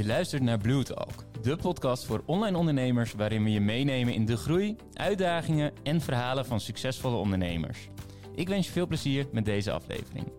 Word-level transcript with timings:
Je 0.00 0.06
luistert 0.06 0.42
naar 0.42 0.58
Blue 0.58 0.82
Talk, 0.82 1.24
de 1.42 1.56
podcast 1.56 2.04
voor 2.04 2.22
online 2.26 2.58
ondernemers 2.58 3.12
waarin 3.12 3.44
we 3.44 3.50
je 3.50 3.60
meenemen 3.60 4.14
in 4.14 4.24
de 4.24 4.36
groei, 4.36 4.76
uitdagingen 4.92 5.72
en 5.82 6.00
verhalen 6.00 6.46
van 6.46 6.60
succesvolle 6.60 7.16
ondernemers. 7.16 7.88
Ik 8.34 8.48
wens 8.48 8.66
je 8.66 8.72
veel 8.72 8.86
plezier 8.86 9.26
met 9.32 9.44
deze 9.44 9.72
aflevering. 9.72 10.32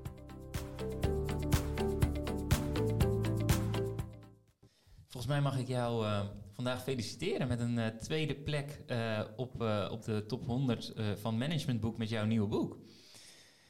Volgens 5.07 5.33
mij 5.33 5.41
mag 5.41 5.57
ik 5.57 5.67
jou 5.67 6.05
uh, 6.05 6.21
vandaag 6.53 6.83
feliciteren 6.83 7.47
met 7.47 7.59
een 7.59 7.77
uh, 7.77 7.87
tweede 7.87 8.35
plek 8.35 8.83
uh, 8.87 9.19
op, 9.35 9.61
op 9.91 10.03
de 10.03 10.25
top 10.27 10.45
100 10.45 10.93
van 11.15 11.37
Managementboek 11.37 11.97
met 11.97 12.09
jouw 12.09 12.25
nieuwe 12.25 12.47
boek. 12.47 12.77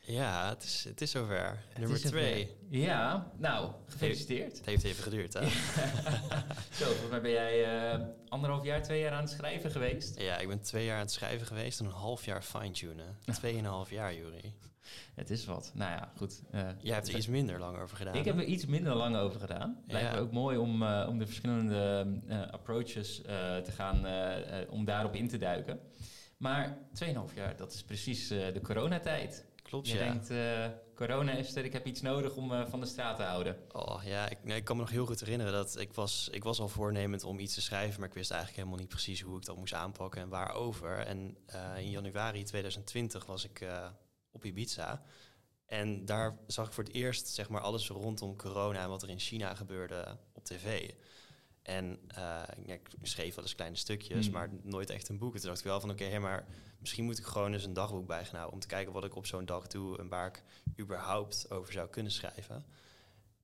Ja, 0.04 0.50
het 0.50 0.64
is, 0.64 0.84
het 0.84 1.02
is 1.02 1.12
zover. 1.12 1.64
Het 1.68 1.78
Nummer 1.78 1.96
is 1.96 2.02
twee. 2.04 2.56
Ja, 2.70 3.32
nou, 3.38 3.72
gefeliciteerd. 3.88 4.58
Het 4.58 4.66
heeft 4.66 4.84
even 4.84 5.04
geduurd, 5.04 5.34
hè? 5.34 5.48
Zo, 6.80 6.86
volgens 6.86 7.10
mij 7.10 7.22
ben 7.22 7.32
jij 7.32 7.94
uh, 7.94 8.06
anderhalf 8.28 8.64
jaar, 8.64 8.82
twee 8.82 9.02
jaar 9.02 9.12
aan 9.12 9.22
het 9.22 9.30
schrijven 9.30 9.72
geweest. 9.72 10.20
Ja, 10.20 10.38
ik 10.38 10.48
ben 10.48 10.62
twee 10.62 10.86
jaar 10.86 10.96
aan 10.96 11.02
het 11.02 11.12
schrijven 11.12 11.48
geweest 11.48 11.80
en 11.80 11.86
een 11.86 11.92
half 11.92 12.26
jaar 12.26 12.42
fine-tunen. 12.42 13.18
Tweeënhalf 13.34 13.90
jaar, 13.90 14.14
Jury. 14.14 14.54
Het 15.16 15.30
is 15.30 15.46
wat. 15.46 15.72
Nou 15.76 15.92
ja, 15.92 16.12
goed. 16.18 16.42
Uh, 16.54 16.70
Jij 16.80 16.94
hebt 16.94 17.08
er 17.08 17.16
iets 17.16 17.28
minder 17.28 17.60
lang 17.60 17.78
over 17.78 17.98
gedaan. 17.98 18.16
Ik 18.16 18.26
heb 18.26 18.38
er 18.38 18.44
iets 18.44 18.66
minder 18.66 18.96
lang 18.96 19.16
over 19.16 19.40
gedaan. 19.40 19.84
Ja. 19.88 19.94
Lijkt 19.94 20.12
me 20.14 20.20
ook 20.20 20.32
mooi 20.32 20.58
om, 20.58 20.84
uh, 20.84 21.06
om 21.10 21.18
de 21.18 21.26
verschillende 21.26 22.06
approaches 22.52 23.22
te 23.64 23.72
gaan, 23.76 24.06
om 24.70 24.86
daarop 24.86 25.16
in 25.16 25.28
te 25.28 25.38
duiken. 25.38 25.80
Maar 26.38 26.78
2,5 27.06 27.34
jaar, 27.36 27.56
dat 27.56 27.74
is 27.74 27.84
precies 27.84 28.28
de 28.28 28.60
coronatijd. 28.64 29.46
Klopt, 29.72 29.90
je 29.90 29.98
denkt, 29.98 30.32
uh, 30.32 30.66
corona 30.96 31.32
is 31.32 31.56
er, 31.56 31.66
ik 31.66 31.74
heb 31.74 31.86
iets 31.86 32.02
nodig 32.02 32.36
om 32.36 32.52
uh, 32.52 32.66
van 32.68 32.80
de 32.80 32.86
straat 32.86 33.18
te 33.18 33.24
houden. 33.24 33.58
Oh 33.72 34.02
ja, 34.04 34.30
ik, 34.30 34.44
nee, 34.44 34.58
ik 34.58 34.64
kan 34.64 34.76
me 34.76 34.82
nog 34.82 34.92
heel 34.92 35.06
goed 35.06 35.20
herinneren 35.20 35.54
dat 35.54 35.80
ik 35.80 35.94
was, 35.94 36.30
ik 36.32 36.44
was 36.44 36.60
al 36.60 36.68
voornemend 36.68 37.24
om 37.24 37.40
iets 37.40 37.54
te 37.54 37.62
schrijven, 37.62 38.00
maar 38.00 38.10
ik 38.10 38.16
wist 38.16 38.32
eigenlijk 38.32 38.60
helemaal 38.60 38.80
niet 38.80 38.94
precies 38.94 39.22
hoe 39.22 39.38
ik 39.38 39.46
dat 39.46 39.58
moest 39.58 39.74
aanpakken 39.74 40.22
en 40.22 40.30
waarover. 40.30 40.98
En 40.98 41.38
uh, 41.56 41.78
in 41.78 41.90
januari 41.90 42.44
2020 42.44 43.26
was 43.26 43.46
ik 43.46 43.66
op 44.32 44.46
Ibiza. 44.46 45.04
En 45.66 46.06
daar 46.06 46.38
zag 46.48 46.68
ik 46.68 46.74
voor 46.74 46.84
het 46.84 46.94
eerst 46.94 47.28
zeg 47.28 47.50
maar, 47.50 47.62
alles 47.62 47.90
rondom 47.90 48.36
corona 48.36 48.82
en 48.82 48.90
wat 48.90 49.04
er 49.04 49.10
in 49.10 49.20
China 49.20 49.56
gebeurde 49.56 50.18
op 50.34 50.46
tv. 50.46 50.92
En 51.62 52.00
uh, 52.18 52.44
ik 52.66 52.90
schreef 53.02 53.36
wel 53.36 53.44
eens 53.44 53.56
kleine 53.56 53.76
stukjes, 53.76 54.26
hmm. 54.26 54.34
maar 54.34 54.50
nooit 54.62 54.90
echt 54.90 55.10
een 55.10 55.18
boek. 55.18 55.38
toen 55.38 55.48
dacht 55.48 55.60
ik 55.60 55.66
wel 55.66 55.80
van 55.80 55.92
oké, 55.92 56.04
okay, 56.04 56.18
maar 56.18 56.46
misschien 56.80 57.06
moet 57.06 57.18
ik 57.18 57.26
gewoon 57.26 57.54
eens 57.54 57.66
een 57.66 57.74
dagboek 57.74 58.08
bijgaan 58.08 58.36
houden... 58.36 58.54
om 58.54 58.60
te 58.60 58.68
kijken 58.68 58.94
wat 58.94 59.04
ik 59.04 59.16
op 59.16 59.26
zo'n 59.26 59.46
dag 59.46 59.68
doe 59.68 59.98
en 59.98 60.08
waar 60.08 60.28
ik 60.28 60.44
überhaupt 60.80 61.52
over 61.52 61.74
zou 61.74 61.90
kunnen 61.90 62.12
schrijven. 62.12 62.66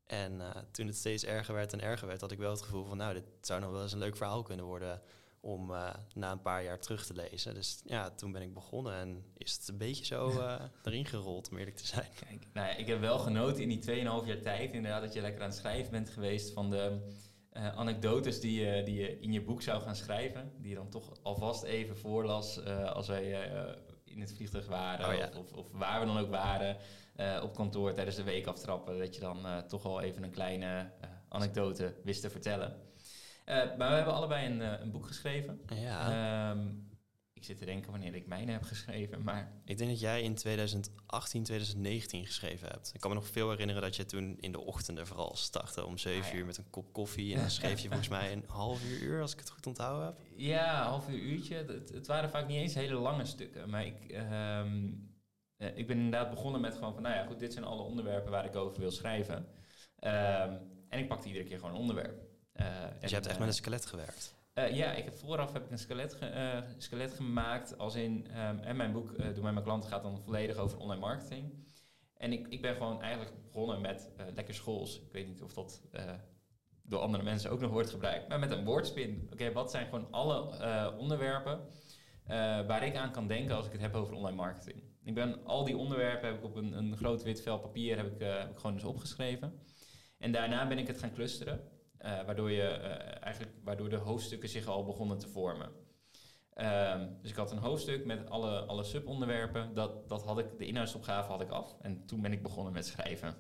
En 0.05 0.33
uh, 0.33 0.49
toen 0.71 0.87
het 0.87 0.95
steeds 0.95 1.23
erger 1.23 1.53
werd 1.53 1.73
en 1.73 1.81
erger 1.81 2.07
werd, 2.07 2.21
had 2.21 2.31
ik 2.31 2.37
wel 2.37 2.51
het 2.51 2.61
gevoel 2.61 2.85
van... 2.85 2.97
nou, 2.97 3.13
dit 3.13 3.23
zou 3.41 3.61
nog 3.61 3.71
wel 3.71 3.81
eens 3.81 3.91
een 3.91 3.99
leuk 3.99 4.17
verhaal 4.17 4.43
kunnen 4.43 4.65
worden 4.65 5.01
om 5.39 5.71
uh, 5.71 5.89
na 6.13 6.31
een 6.31 6.41
paar 6.41 6.63
jaar 6.63 6.79
terug 6.79 7.05
te 7.05 7.13
lezen. 7.13 7.53
Dus 7.53 7.81
ja, 7.85 8.09
toen 8.09 8.31
ben 8.31 8.41
ik 8.41 8.53
begonnen 8.53 8.93
en 8.93 9.23
is 9.37 9.53
het 9.53 9.67
een 9.67 9.77
beetje 9.77 10.05
zo 10.05 10.31
erin 10.83 11.05
gerold, 11.05 11.49
om 11.49 11.57
eerlijk 11.57 11.77
te 11.77 11.85
zijn. 11.85 12.09
Kijk, 12.25 12.47
nou 12.53 12.67
ja, 12.67 12.75
ik 12.75 12.87
heb 12.87 12.99
wel 12.99 13.19
genoten 13.19 13.61
in 13.61 13.69
die 13.69 13.81
2,5 13.81 14.27
jaar 14.27 14.41
tijd 14.41 14.73
inderdaad 14.73 15.01
dat 15.01 15.13
je 15.13 15.21
lekker 15.21 15.41
aan 15.41 15.49
het 15.49 15.57
schrijven 15.57 15.91
bent 15.91 16.09
geweest 16.09 16.53
van 16.53 16.69
de 16.69 16.99
uh, 17.57 17.67
anekdotes 17.75 18.39
die 18.39 18.65
je, 18.65 18.83
die 18.83 18.95
je 18.95 19.19
in 19.19 19.31
je 19.31 19.41
boek 19.41 19.61
zou 19.61 19.81
gaan 19.81 19.95
schrijven. 19.95 20.51
Die 20.57 20.69
je 20.69 20.75
dan 20.75 20.89
toch 20.89 21.11
alvast 21.21 21.63
even 21.63 21.97
voorlas 21.97 22.59
uh, 22.67 22.91
als 22.91 23.07
wij 23.07 23.53
uh, 23.53 23.75
in 24.03 24.19
het 24.21 24.33
vliegtuig 24.33 24.67
waren. 24.67 25.07
Oh, 25.07 25.13
ja. 25.13 25.25
of, 25.27 25.35
of, 25.35 25.53
of, 25.53 25.67
waar 25.71 25.99
we 25.99 26.05
dan 26.05 26.17
ook 26.17 26.29
waren 26.29 26.77
op 27.41 27.55
kantoor 27.55 27.93
tijdens 27.93 28.15
de 28.15 28.23
week 28.23 28.47
aftrappen. 28.47 28.97
Dat 28.97 29.15
je 29.15 29.21
dan 29.21 29.45
toch 29.67 29.85
al 29.85 30.01
even 30.01 30.23
een 30.23 30.31
kleine 30.31 30.91
anekdote 31.29 31.93
wist 32.03 32.21
te 32.21 32.29
vertellen. 32.29 32.75
maar 33.45 33.89
we 33.89 33.95
hebben 33.95 34.13
allebei 34.13 34.45
een, 34.45 34.81
een 34.81 34.91
boek 34.91 35.05
geschreven. 35.05 35.61
Ja. 35.75 36.51
Um, 36.51 36.86
ik 37.37 37.43
zit 37.43 37.57
te 37.57 37.65
denken 37.65 37.91
wanneer 37.91 38.15
ik 38.15 38.27
mijne 38.27 38.51
heb 38.51 38.63
geschreven, 38.63 39.23
maar... 39.23 39.51
Ik 39.65 39.77
denk 39.77 39.89
dat 39.89 39.99
jij 39.99 40.21
in 40.21 40.35
2018, 40.35 41.43
2019 41.43 42.25
geschreven 42.25 42.67
hebt. 42.67 42.91
Ik 42.93 42.99
kan 42.99 43.09
me 43.09 43.15
nog 43.15 43.27
veel 43.27 43.49
herinneren 43.49 43.81
dat 43.81 43.95
je 43.95 44.05
toen 44.05 44.37
in 44.39 44.51
de 44.51 44.59
ochtenden 44.59 45.07
vooral 45.07 45.35
startte 45.35 45.85
om 45.85 45.97
7 45.97 46.31
ah, 46.31 46.37
uur 46.37 46.45
met 46.45 46.57
een 46.57 46.69
kop 46.69 46.93
koffie. 46.93 47.33
En 47.33 47.39
dan 47.39 47.49
schreef 47.49 47.79
je 47.79 47.87
volgens 47.87 48.09
mij 48.09 48.31
een 48.31 48.43
half 48.63 48.83
uur, 48.83 49.01
uur, 49.01 49.21
als 49.21 49.33
ik 49.33 49.39
het 49.39 49.49
goed 49.49 49.67
onthouden 49.67 50.05
heb. 50.05 50.15
Ja, 50.35 50.79
een 50.79 50.87
half 50.87 51.09
uur, 51.09 51.19
uurtje. 51.19 51.55
Het, 51.55 51.89
het, 51.89 52.07
waren 52.07 52.29
vaak 52.29 52.47
niet 52.47 52.57
eens 52.57 52.73
hele 52.73 52.95
lange 52.95 53.25
stukken. 53.25 53.69
Maar 53.69 53.85
ik, 53.85 54.11
uh, 54.11 54.61
ik 55.75 55.87
ben 55.87 55.97
inderdaad 55.97 56.29
begonnen 56.29 56.61
met 56.61 56.73
gewoon 56.73 56.93
van... 56.93 57.03
Nou 57.03 57.15
ja, 57.15 57.25
goed, 57.25 57.39
dit 57.39 57.53
zijn 57.53 57.65
alle 57.65 57.81
onderwerpen 57.81 58.31
waar 58.31 58.45
ik 58.45 58.55
over 58.55 58.79
wil 58.79 58.91
schrijven. 58.91 59.35
Um, 59.35 60.59
en 60.89 60.99
ik 60.99 61.07
pakte 61.07 61.27
iedere 61.27 61.45
keer 61.45 61.57
gewoon 61.59 61.73
een 61.73 61.79
onderwerp. 61.79 62.25
Uh, 62.53 62.65
dus 62.99 63.09
je 63.09 63.15
hebt 63.15 63.27
echt 63.27 63.39
met 63.39 63.47
een 63.47 63.53
skelet 63.53 63.85
gewerkt? 63.85 64.36
Uh, 64.57 64.75
ja, 64.75 64.91
ik 64.91 65.03
heb 65.03 65.13
vooraf 65.13 65.53
heb 65.53 65.63
ik 65.63 65.71
een 65.71 65.77
skelet, 65.77 66.17
uh, 66.23 66.59
skelet 66.77 67.13
gemaakt. 67.13 67.77
Als 67.77 67.95
in, 67.95 68.27
um, 68.37 68.59
en 68.59 68.75
mijn 68.75 68.91
boek 68.91 69.11
uh, 69.11 69.33
Doe 69.33 69.43
mij 69.43 69.51
mijn 69.51 69.65
klanten 69.65 69.89
gaat 69.89 70.03
dan 70.03 70.19
volledig 70.19 70.57
over 70.57 70.79
online 70.79 71.01
marketing. 71.01 71.65
En 72.13 72.31
ik, 72.31 72.47
ik 72.47 72.61
ben 72.61 72.75
gewoon 72.75 73.01
eigenlijk 73.01 73.43
begonnen 73.43 73.81
met 73.81 74.09
lekker 74.35 74.53
schools. 74.53 75.01
Ik 75.01 75.11
weet 75.11 75.27
niet 75.27 75.41
of 75.41 75.53
dat 75.53 75.81
door 76.81 76.99
andere 76.99 77.23
mensen 77.23 77.51
ook 77.51 77.59
nog 77.59 77.71
wordt 77.71 77.89
gebruikt. 77.89 78.27
Maar 78.27 78.39
met 78.39 78.51
een 78.51 78.65
woordspin. 78.65 79.27
Oké, 79.31 79.51
wat 79.51 79.71
zijn 79.71 79.85
gewoon 79.85 80.07
alle 80.11 80.95
onderwerpen 80.97 81.59
waar 82.67 82.85
ik 82.85 82.95
aan 82.95 83.11
kan 83.11 83.27
denken 83.27 83.55
als 83.55 83.65
ik 83.65 83.71
het 83.71 83.81
heb 83.81 83.93
over 83.93 84.13
online 84.13 84.35
marketing? 84.35 84.83
Ik 85.03 85.13
ben 85.13 85.45
al 85.45 85.63
die 85.63 85.77
onderwerpen 85.77 86.27
heb 86.27 86.37
ik 86.37 86.43
op 86.43 86.55
een, 86.55 86.77
een 86.77 86.97
groot 86.97 87.23
wit 87.23 87.41
vel 87.41 87.59
papier 87.59 87.97
heb 87.97 88.21
ik 88.21 88.27
gewoon 88.55 88.73
eens 88.73 88.83
opgeschreven. 88.83 89.59
En 90.17 90.31
daarna 90.31 90.67
ben 90.67 90.77
ik 90.77 90.87
het 90.87 90.99
gaan 90.99 91.13
clusteren. 91.13 91.76
Uh, 92.01 92.25
waardoor, 92.25 92.51
je, 92.51 92.79
uh, 92.81 93.23
eigenlijk, 93.23 93.55
waardoor 93.63 93.89
de 93.89 93.95
hoofdstukken 93.95 94.49
zich 94.49 94.67
al 94.67 94.85
begonnen 94.85 95.17
te 95.17 95.27
vormen. 95.27 95.69
Um, 96.55 97.17
dus 97.21 97.31
ik 97.31 97.35
had 97.35 97.51
een 97.51 97.57
hoofdstuk 97.57 98.05
met 98.05 98.29
alle, 98.29 98.59
alle 98.59 98.83
subonderwerpen. 98.83 99.73
Dat, 99.73 100.09
dat 100.09 100.23
had 100.23 100.39
ik, 100.39 100.57
de 100.57 100.65
inhoudsopgave 100.65 101.31
had 101.31 101.41
ik 101.41 101.49
af. 101.49 101.77
En 101.81 102.05
toen 102.05 102.21
ben 102.21 102.31
ik 102.31 102.41
begonnen 102.41 102.73
met 102.73 102.85
schrijven. 102.85 103.35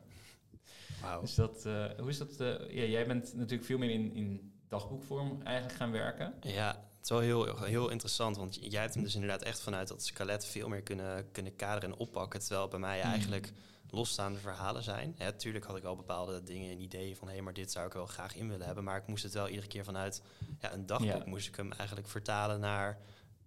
Wow. 1.01 1.21
Dus 1.21 1.35
dat, 1.35 1.65
uh, 1.65 1.85
hoe 1.97 2.09
is 2.09 2.17
dat? 2.17 2.35
ja, 2.37 2.83
jij 2.83 3.07
bent 3.07 3.33
natuurlijk 3.33 3.63
veel 3.63 3.77
meer 3.77 3.89
in, 3.89 4.13
in 4.13 4.56
dagboekvorm 4.67 5.41
eigenlijk 5.43 5.77
gaan 5.77 5.91
werken. 5.91 6.33
Ja, 6.41 6.67
het 6.67 7.03
is 7.03 7.09
wel 7.09 7.19
heel, 7.19 7.63
heel 7.63 7.89
interessant. 7.89 8.37
Want 8.37 8.57
jij 8.61 8.81
hebt 8.81 8.93
hem 8.93 9.03
dus 9.03 9.13
inderdaad 9.13 9.41
echt 9.41 9.61
vanuit 9.61 9.87
dat 9.87 10.03
skelet 10.03 10.45
veel 10.45 10.67
meer 10.67 10.81
kunnen, 10.81 11.31
kunnen 11.31 11.55
kaderen 11.55 11.91
en 11.91 11.97
oppakken. 11.97 12.39
Terwijl 12.39 12.67
bij 12.67 12.79
mij 12.79 12.97
mm. 12.97 13.09
eigenlijk 13.09 13.51
losstaande 13.89 14.39
verhalen 14.39 14.83
zijn. 14.83 15.15
Ja, 15.17 15.31
tuurlijk 15.31 15.65
had 15.65 15.77
ik 15.77 15.83
wel 15.83 15.95
bepaalde 15.95 16.43
dingen 16.43 16.71
en 16.71 16.81
ideeën 16.81 17.15
van... 17.15 17.27
hé, 17.27 17.33
hey, 17.33 17.43
maar 17.43 17.53
dit 17.53 17.71
zou 17.71 17.87
ik 17.87 17.93
wel 17.93 18.05
graag 18.05 18.35
in 18.35 18.49
willen 18.49 18.65
hebben. 18.65 18.83
Maar 18.83 18.97
ik 18.97 19.07
moest 19.07 19.23
het 19.23 19.33
wel 19.33 19.47
iedere 19.47 19.67
keer 19.67 19.83
vanuit 19.83 20.21
ja, 20.59 20.73
een 20.73 20.85
dagboek... 20.85 21.25
moest 21.25 21.47
ik 21.47 21.55
hem 21.55 21.71
eigenlijk 21.71 22.07
vertalen 22.07 22.59
naar, 22.59 22.99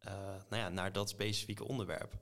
uh, 0.07 0.13
nou 0.49 0.63
ja, 0.63 0.69
naar 0.69 0.93
dat 0.93 1.09
specifieke 1.09 1.69
onderwerp. 1.69 2.13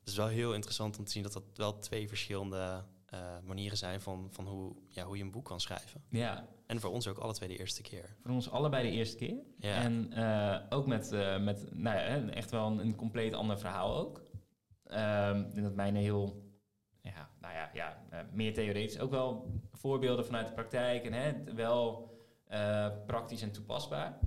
Het 0.00 0.08
is 0.08 0.16
wel 0.16 0.26
heel 0.26 0.54
interessant 0.54 0.98
om 0.98 1.04
te 1.04 1.10
zien 1.10 1.22
dat 1.22 1.32
dat 1.32 1.44
wel 1.54 1.78
twee 1.78 2.08
verschillende 2.08 2.84
uh, 3.14 3.20
manieren 3.44 3.76
zijn... 3.76 4.00
van, 4.00 4.28
van 4.30 4.46
hoe, 4.46 4.76
ja, 4.88 5.04
hoe 5.04 5.16
je 5.16 5.22
een 5.22 5.30
boek 5.30 5.44
kan 5.44 5.60
schrijven. 5.60 6.02
Ja. 6.08 6.46
En 6.66 6.80
voor 6.80 6.90
ons 6.90 7.08
ook 7.08 7.18
alle 7.18 7.32
twee 7.32 7.48
de 7.48 7.58
eerste 7.58 7.82
keer. 7.82 8.16
Voor 8.22 8.30
ons 8.30 8.50
allebei 8.50 8.90
de 8.90 8.96
eerste 8.96 9.16
keer. 9.16 9.36
Ja. 9.58 9.74
En 9.74 10.10
uh, 10.12 10.56
ook 10.68 10.86
met, 10.86 11.10
met 11.40 11.74
nou 11.74 11.96
ja, 11.96 12.28
echt 12.30 12.50
wel 12.50 12.66
een, 12.66 12.78
een 12.78 12.94
compleet 12.94 13.34
ander 13.34 13.58
verhaal 13.58 13.96
ook. 13.96 14.22
Ehm, 14.84 15.40
ik 15.40 15.52
denk 15.52 15.66
dat 15.66 15.74
mijn 15.74 15.96
heel 15.96 16.46
ja, 17.00 17.30
nou 17.40 17.54
ja, 17.54 17.70
ja 17.72 18.02
meer 18.32 18.54
theoretisch. 18.54 18.98
Ook 18.98 19.10
wel 19.10 19.60
voorbeelden 19.72 20.26
vanuit 20.26 20.46
de 20.46 20.52
praktijk 20.52 21.04
en 21.04 21.12
hè, 21.12 21.54
wel 21.54 22.10
praktisch 23.06 23.42
en 23.42 23.52
toepasbaar. 23.52 24.18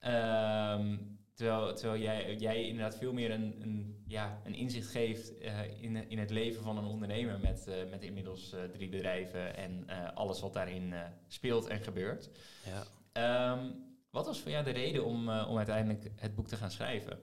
Um, 0.00 1.19
terwijl 1.40 1.74
terwijl 1.74 2.02
jij, 2.02 2.36
jij 2.36 2.64
inderdaad 2.64 2.96
veel 2.96 3.12
meer 3.12 3.30
een, 3.30 3.62
een, 3.62 4.02
ja, 4.06 4.40
een 4.44 4.54
inzicht 4.54 4.90
geeft 4.90 5.42
uh, 5.42 5.82
in, 5.82 6.08
in 6.10 6.18
het 6.18 6.30
leven 6.30 6.62
van 6.62 6.78
een 6.78 6.84
ondernemer 6.84 7.40
met, 7.40 7.68
met 7.90 8.02
inmiddels 8.02 8.54
drie 8.72 8.88
bedrijven 8.88 9.56
en 9.56 9.88
alles 10.14 10.40
wat 10.40 10.52
daarin 10.52 10.94
speelt 11.28 11.66
en 11.66 11.80
gebeurt. 11.80 12.30
Ja. 12.64 13.52
Um, 13.52 13.88
wat 14.10 14.26
was 14.26 14.40
voor 14.40 14.50
jou 14.50 14.64
de 14.64 14.70
reden 14.70 15.04
om, 15.04 15.28
om 15.28 15.56
uiteindelijk 15.56 16.10
het 16.16 16.34
boek 16.34 16.48
te 16.48 16.56
gaan 16.56 16.70
schrijven? 16.70 17.18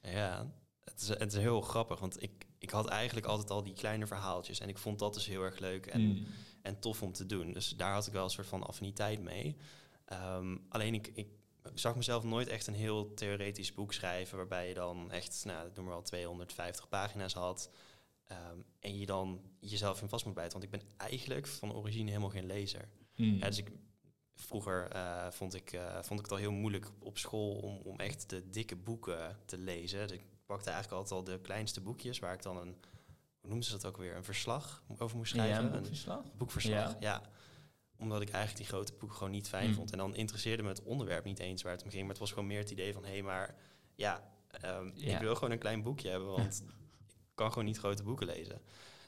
Ja, 0.00 0.52
het 0.84 1.00
is, 1.00 1.08
het 1.08 1.32
is 1.32 1.38
heel 1.38 1.60
grappig, 1.60 1.98
want 1.98 2.22
ik, 2.22 2.46
ik 2.58 2.70
had 2.70 2.88
eigenlijk 2.88 3.26
altijd 3.26 3.50
al 3.50 3.62
die 3.62 3.74
kleine 3.74 4.06
verhaaltjes. 4.06 4.60
En 4.60 4.68
ik 4.68 4.78
vond 4.78 4.98
dat 4.98 5.14
dus 5.14 5.26
heel 5.26 5.42
erg 5.42 5.58
leuk 5.58 5.86
en, 5.86 6.00
mm. 6.00 6.26
en 6.62 6.80
tof 6.80 7.02
om 7.02 7.12
te 7.12 7.26
doen. 7.26 7.52
Dus 7.52 7.68
daar 7.68 7.92
had 7.92 8.06
ik 8.06 8.12
wel 8.12 8.24
een 8.24 8.30
soort 8.30 8.46
van 8.46 8.66
affiniteit 8.66 9.22
mee. 9.22 9.56
Um, 10.36 10.66
alleen 10.68 10.94
ik, 10.94 11.10
ik 11.14 11.28
zag 11.74 11.96
mezelf 11.96 12.24
nooit 12.24 12.48
echt 12.48 12.66
een 12.66 12.74
heel 12.74 13.14
theoretisch 13.14 13.74
boek 13.74 13.92
schrijven... 13.92 14.36
waarbij 14.36 14.68
je 14.68 14.74
dan 14.74 15.10
echt, 15.10 15.42
nou, 15.44 15.70
noem 15.74 15.84
maar 15.84 15.94
wel 15.94 16.02
250 16.02 16.88
pagina's 16.88 17.34
had... 17.34 17.70
Um, 18.30 18.64
en 18.80 18.98
je 18.98 19.06
dan 19.06 19.40
jezelf 19.60 20.02
in 20.02 20.08
vast 20.08 20.24
moet 20.24 20.34
bijten. 20.34 20.60
Want 20.60 20.64
ik 20.64 20.80
ben 20.80 20.88
eigenlijk 20.96 21.46
van 21.46 21.74
origine 21.74 22.08
helemaal 22.08 22.30
geen 22.30 22.46
lezer. 22.46 22.88
Mm. 23.16 23.34
Ja, 23.34 23.46
dus 23.46 23.58
ik, 23.58 23.70
vroeger 24.34 24.94
uh, 24.94 25.30
vond, 25.30 25.54
ik, 25.54 25.72
uh, 25.72 25.94
vond 26.02 26.20
ik 26.20 26.24
het 26.24 26.30
al 26.30 26.36
heel 26.36 26.52
moeilijk 26.52 26.90
op 26.98 27.18
school 27.18 27.54
om, 27.54 27.76
om 27.76 27.98
echt 27.98 28.30
de 28.30 28.50
dikke 28.50 28.76
boeken 28.76 29.38
te 29.44 29.58
lezen. 29.58 30.08
Dus 30.08 30.16
ik 30.16 30.24
pakte 30.46 30.70
eigenlijk 30.70 31.00
altijd 31.00 31.20
al 31.20 31.34
de 31.34 31.40
kleinste 31.40 31.80
boekjes 31.80 32.18
waar 32.18 32.34
ik 32.34 32.42
dan 32.42 32.56
een, 32.56 32.76
hoe 33.40 33.48
noemen 33.48 33.64
ze 33.64 33.72
dat 33.72 33.86
ook 33.86 33.96
weer, 33.96 34.16
een 34.16 34.24
verslag 34.24 34.82
over 34.98 35.16
moest 35.16 35.30
schrijven. 35.30 35.56
Ja, 35.56 35.62
een 35.62 35.70
boekverslag. 35.70 36.24
Een 36.24 36.30
boekverslag, 36.36 36.96
ja. 37.00 37.22
Omdat 37.98 38.20
ik 38.20 38.28
eigenlijk 38.30 38.56
die 38.56 38.66
grote 38.74 38.92
boeken 38.98 39.16
gewoon 39.18 39.32
niet 39.32 39.48
fijn 39.48 39.68
Mm. 39.68 39.74
vond. 39.74 39.92
En 39.92 39.98
dan 39.98 40.14
interesseerde 40.14 40.62
me 40.62 40.68
het 40.68 40.82
onderwerp 40.82 41.24
niet 41.24 41.38
eens 41.38 41.62
waar 41.62 41.72
het 41.72 41.82
om 41.82 41.88
ging. 41.90 42.00
Maar 42.02 42.10
het 42.10 42.18
was 42.18 42.30
gewoon 42.30 42.46
meer 42.46 42.58
het 42.58 42.70
idee 42.70 42.92
van, 42.92 43.04
hé, 43.04 43.10
hey, 43.10 43.22
maar 43.22 43.54
ja, 43.94 44.32
ehm, 44.50 44.90
Ja. 44.94 45.14
ik 45.14 45.20
wil 45.20 45.34
gewoon 45.34 45.50
een 45.50 45.58
klein 45.58 45.82
boekje 45.82 46.08
hebben, 46.08 46.28
want 46.28 46.62
ik 47.08 47.34
kan 47.34 47.48
gewoon 47.48 47.64
niet 47.64 47.78
grote 47.78 48.02
boeken 48.02 48.26
lezen. 48.26 48.60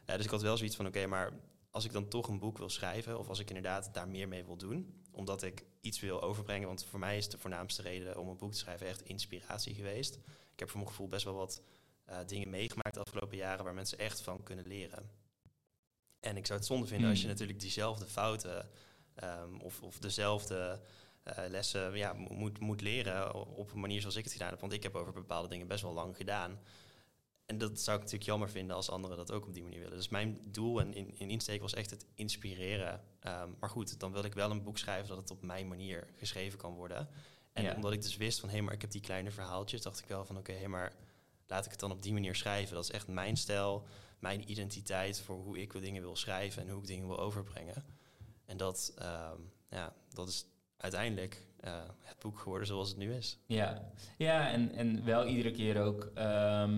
Dus 0.05 0.25
ik 0.25 0.31
had 0.31 0.43
wel 0.43 0.57
zoiets 0.57 0.77
van, 0.77 0.87
oké, 0.87 1.07
maar 1.07 1.33
als 1.71 1.85
ik 1.85 1.93
dan 1.93 2.09
toch 2.09 2.29
een 2.29 2.39
boek 2.39 2.59
wil 2.59 2.69
schrijven, 2.69 3.19
of 3.19 3.29
als 3.29 3.39
ik 3.39 3.49
inderdaad 3.49 3.95
daar 3.95 4.09
meer 4.09 4.29
mee 4.29 4.45
wil 4.45 4.57
doen, 4.57 5.03
omdat 5.11 5.43
ik 5.43 5.65
iets 5.81 6.01
wil 6.01 6.23
overbrengen, 6.23 6.67
want 6.67 6.85
voor 6.85 6.99
mij 6.99 7.17
is 7.17 7.29
de 7.29 7.39
voornaamste 7.39 7.83
reden 7.83 8.19
om 8.19 8.29
een 8.29 8.37
boek 8.37 8.53
te 8.53 8.59
schrijven 8.59 8.87
echt 8.87 9.03
inspiratie 9.03 9.75
geweest. 9.75 10.15
Ik 10.53 10.59
heb 10.59 10.69
voor 10.69 10.79
mijn 10.79 10.91
gevoel 10.91 11.09
best 11.09 11.25
wel 11.25 11.35
wat 11.35 11.63
eh, 12.05 12.19
dingen 12.27 12.51
meegemaakt 12.51 12.95
de 12.95 13.01
afgelopen 13.01 13.37
jaren 13.37 13.65
waar 13.65 13.75
mensen 13.75 13.99
echt 13.99 14.21
van 14.21 14.43
kunnen 14.43 14.67
leren. 14.67 15.11
En 16.21 16.37
ik 16.37 16.47
zou 16.47 16.59
het 16.59 16.69
zonde 16.69 16.87
vinden 16.87 17.09
als 17.09 17.19
je 17.19 17.25
Hmm. 17.25 17.33
natuurlijk 17.33 17.61
diezelfde 17.61 18.07
fouten 18.07 18.69
ehm, 19.15 19.57
of, 19.61 19.83
of 19.83 19.99
dezelfde 19.99 20.81
eh, 21.23 21.45
lessen 21.49 21.97
ja, 21.97 22.13
mo- 22.13 22.29
moet, 22.35 22.59
moet 22.61 22.81
leren 22.81 23.35
op 23.35 23.73
een 23.73 23.81
manier 23.81 24.01
zoals 24.01 24.17
ik 24.17 24.25
het 24.25 24.33
gedaan 24.33 24.51
heb. 24.51 24.61
Want 24.61 24.73
ik 24.73 24.83
heb 24.83 24.95
over 24.95 25.13
bepaalde 25.13 25.49
dingen 25.49 25.67
best 25.67 25.83
wel 25.83 25.93
lang 25.93 26.17
gedaan. 26.17 26.59
En 27.47 27.59
dat 27.59 27.81
zou 27.81 27.97
ik 27.97 28.03
natuurlijk 28.03 28.31
jammer 28.31 28.51
vinden 28.51 28.77
als 28.77 28.91
anderen 28.91 29.17
dat 29.17 29.33
ook 29.33 29.47
op 29.47 29.55
die 29.55 29.63
manier 29.63 29.81
willen. 29.81 29.97
Dus 29.97 30.09
mijn 30.09 30.39
doel 30.45 30.81
en 30.81 30.95
in, 30.95 31.15
in 31.19 31.31
insteek 31.31 31.61
was 31.61 31.75
echt 31.75 31.91
het 31.91 32.07
inspireren. 32.15 33.05
Ehm, 33.21 33.49
maar 33.61 33.71
goed, 33.71 34.01
dan 34.01 34.13
wil 34.13 34.25
ik 34.25 34.35
wel 34.35 34.51
een 34.51 34.63
boek 34.63 34.79
schrijven 34.79 35.09
dat 35.09 35.17
het 35.19 35.31
op 35.31 35.43
mijn 35.43 35.69
manier 35.69 36.07
geschreven 36.17 36.59
kan 36.59 36.75
worden. 36.75 37.09
En 37.53 37.63
Ja. 37.63 37.75
omdat 37.75 37.93
ik 37.93 38.03
dus 38.03 38.17
wist 38.17 38.41
van, 38.41 38.49
hé, 38.49 38.61
maar 38.61 38.75
ik 38.75 38.81
heb 38.81 38.91
die 38.91 39.01
kleine 39.01 39.31
verhaaltjes, 39.31 39.83
dacht 39.83 39.99
ik 39.99 40.07
wel 40.09 40.25
van, 40.25 40.37
oké, 40.37 40.53
hé, 40.53 40.69
maar 40.69 40.93
laat 41.51 41.65
ik 41.65 41.71
het 41.71 41.81
dan 41.81 41.91
op 41.91 42.03
die 42.03 42.13
manier 42.13 42.35
schrijven. 42.35 42.75
Dat 42.75 42.85
is 42.85 42.91
echt 42.91 43.09
mijn 43.09 43.37
stijl, 43.37 43.87
mijn 44.19 44.51
identiteit 44.51 45.21
voor 45.21 45.37
hoe 45.37 45.59
ik 45.59 45.73
dingen 45.73 46.03
wil 46.03 46.17
schrijven 46.17 46.63
en 46.63 46.69
hoe 46.69 46.81
ik 46.81 46.87
dingen 46.87 47.07
wil 47.07 47.21
overbrengen. 47.21 47.85
En 48.47 48.57
dat, 48.57 48.93
ehm, 48.99 49.41
ja, 49.71 49.95
dat 50.09 50.29
is 50.29 50.47
uiteindelijk 50.77 51.47
eh, 51.61 51.83
het 52.01 52.19
boek 52.19 52.39
geworden 52.39 52.67
zoals 52.67 52.89
het 52.89 52.99
nu 52.99 53.15
is. 53.15 53.39
Ja, 53.47 53.93
ja 54.17 54.51
en, 54.51 54.73
en 54.73 55.05
wel 55.05 55.27
iedere 55.27 55.51
keer 55.51 55.83
ook 55.83 56.11
eh, 56.15 56.69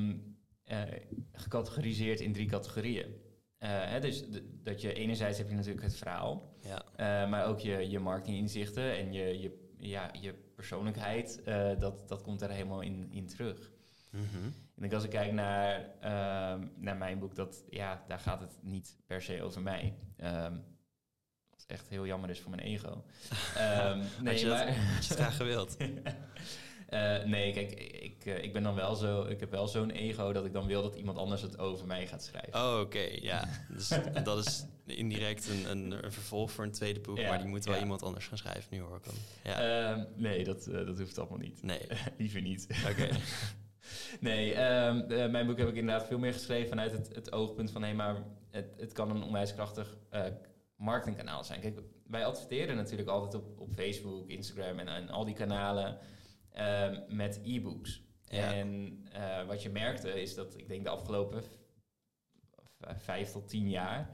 gecategoriseerd 1.33 2.21
in 2.21 2.33
drie 2.33 2.47
categorieën. 2.47 3.21
Eh, 3.59 3.69
hè, 3.71 4.01
dus 4.01 4.25
dat 4.63 4.81
je 4.81 4.93
enerzijds 4.93 5.39
heb 5.39 5.49
je 5.49 5.55
natuurlijk 5.55 5.85
het 5.85 5.97
verhaal, 5.97 6.57
Ja, 6.61 7.27
maar 7.27 7.47
ook 7.47 7.61
je, 7.61 7.91
je 7.91 7.99
marketinginzichten 7.99 8.97
en 8.97 9.13
je, 9.13 9.41
je, 9.41 9.71
ja, 9.79 10.11
je 10.21 10.35
persoonlijkheid, 10.55 11.43
dat, 11.79 12.09
dat 12.09 12.23
komt 12.23 12.43
er 12.43 12.51
helemaal 12.51 12.81
in, 12.81 13.09
in 13.11 13.27
terug. 13.27 13.73
Mhm. 14.13 14.51
En 14.77 14.85
ik 14.85 14.93
als 14.93 15.05
ik 15.05 15.11
kijk 15.11 15.33
naar, 15.33 15.91
ehm, 16.01 16.67
naar 16.77 16.97
mijn 16.97 17.19
boek, 17.19 17.35
dat, 17.35 17.65
ja, 17.71 18.05
daar 18.09 18.19
gaat 18.19 18.41
het 18.41 18.59
niet 18.63 18.97
per 19.07 19.23
se 19.23 19.43
over 19.43 19.63
mij. 19.63 19.95
Ehm 20.17 20.57
wat 21.51 21.65
echt 21.67 21.89
heel 21.89 22.07
jammer 22.07 22.31
is 22.31 22.41
voor 22.41 22.51
mijn 22.51 22.63
ego. 22.63 23.05
Ehm, 23.57 24.01
Had 24.25 24.41
je 24.41 24.47
dat- 24.47 24.57
maar- 24.57 24.67
had 24.77 25.05
je 25.05 25.09
het 25.09 25.19
graag 25.19 25.37
gewild? 25.37 25.77
Eh, 26.89 27.23
nee, 27.25 27.53
kijk, 27.53 27.71
ik, 27.81 28.25
eh, 28.27 28.43
ik 28.45 28.53
ben 28.53 28.63
dan 28.63 28.75
wel 28.75 28.95
zo, 28.95 29.23
ik 29.25 29.41
heb 29.41 29.51
wel 29.51 29.69
zo'n 29.69 29.91
ego 29.91 30.33
dat 30.33 30.45
ik 30.45 30.53
dan 30.53 30.67
wil 30.67 30.83
dat 30.83 30.95
iemand 30.95 31.19
anders 31.19 31.43
het 31.43 31.59
over 31.59 31.87
mij 31.87 32.07
gaat 32.07 32.25
schrijven. 32.25 32.55
Oh, 32.55 32.81
oké, 32.81 32.99
ja. 33.21 33.49
Dus 33.77 33.89
dat 34.25 34.47
is 34.47 34.65
indirect 34.87 35.49
een, 35.49 35.71
een, 35.71 36.05
een 36.05 36.13
vervolg 36.13 36.51
voor 36.53 36.65
een 36.65 36.71
tweede 36.73 37.01
boek, 37.01 37.19
Ja, 37.19 37.29
maar 37.29 37.39
die 37.39 37.47
moet 37.47 37.65
wel 37.65 37.75
ja. 37.75 37.81
iemand 37.81 38.03
anders 38.03 38.27
gaan 38.27 38.39
schrijven, 38.39 38.67
nu 38.71 38.81
hoor 38.81 38.97
ik 38.97 39.05
hem. 39.05 39.15
Ja, 39.53 40.07
nee, 40.17 40.45
dat, 40.45 40.67
eh, 40.67 40.87
dat 40.87 40.99
hoeft 40.99 41.19
allemaal 41.19 41.39
niet. 41.39 41.63
nee, 41.63 41.87
Liever 42.19 42.41
niet. 42.41 42.67
oké. 42.91 43.09
Nee, 44.21 44.55
ehm, 44.55 45.11
eh, 45.11 45.31
mijn 45.31 45.47
boek 45.47 45.59
heb 45.59 45.69
ik 45.69 45.75
inderdaad 45.75 46.07
veel 46.07 46.19
meer 46.19 46.33
geschreven 46.33 46.69
vanuit 46.69 46.93
het, 46.93 47.15
het 47.15 47.33
oogpunt 47.33 47.71
van... 47.71 47.83
hé, 47.83 47.93
maar 47.93 48.17
het, 48.51 48.75
het 48.77 48.93
kan 48.93 49.11
een 49.11 49.23
onwijs 49.23 49.55
krachtig 49.55 49.97
eh, 50.11 50.25
marketingkanaal 50.77 51.45
zijn. 51.45 51.61
Kijk, 51.61 51.81
wij 52.07 52.25
adverteren 52.25 52.77
natuurlijk 52.77 53.09
altijd 53.09 53.35
op, 53.43 53.61
op 53.61 53.73
Facebook, 53.73 54.29
Instagram 54.29 54.79
en, 54.79 54.89
en 54.89 55.09
al 55.09 55.25
die 55.25 55.35
kanalen 55.35 55.99
ehm, 56.53 57.01
met 57.09 57.41
e-books. 57.43 58.03
Ja. 58.25 58.55
En 58.55 59.01
eh, 59.13 59.47
wat 59.47 59.63
je 59.63 59.71
merkte 59.71 60.23
is 60.23 60.35
dat, 60.35 60.59
ik 60.59 60.69
denk 60.69 60.85
de 60.85 60.91
afgelopen 60.91 61.43
vijf 62.79 63.31
tot 63.31 63.49
tien 63.49 63.69
jaar... 63.71 64.11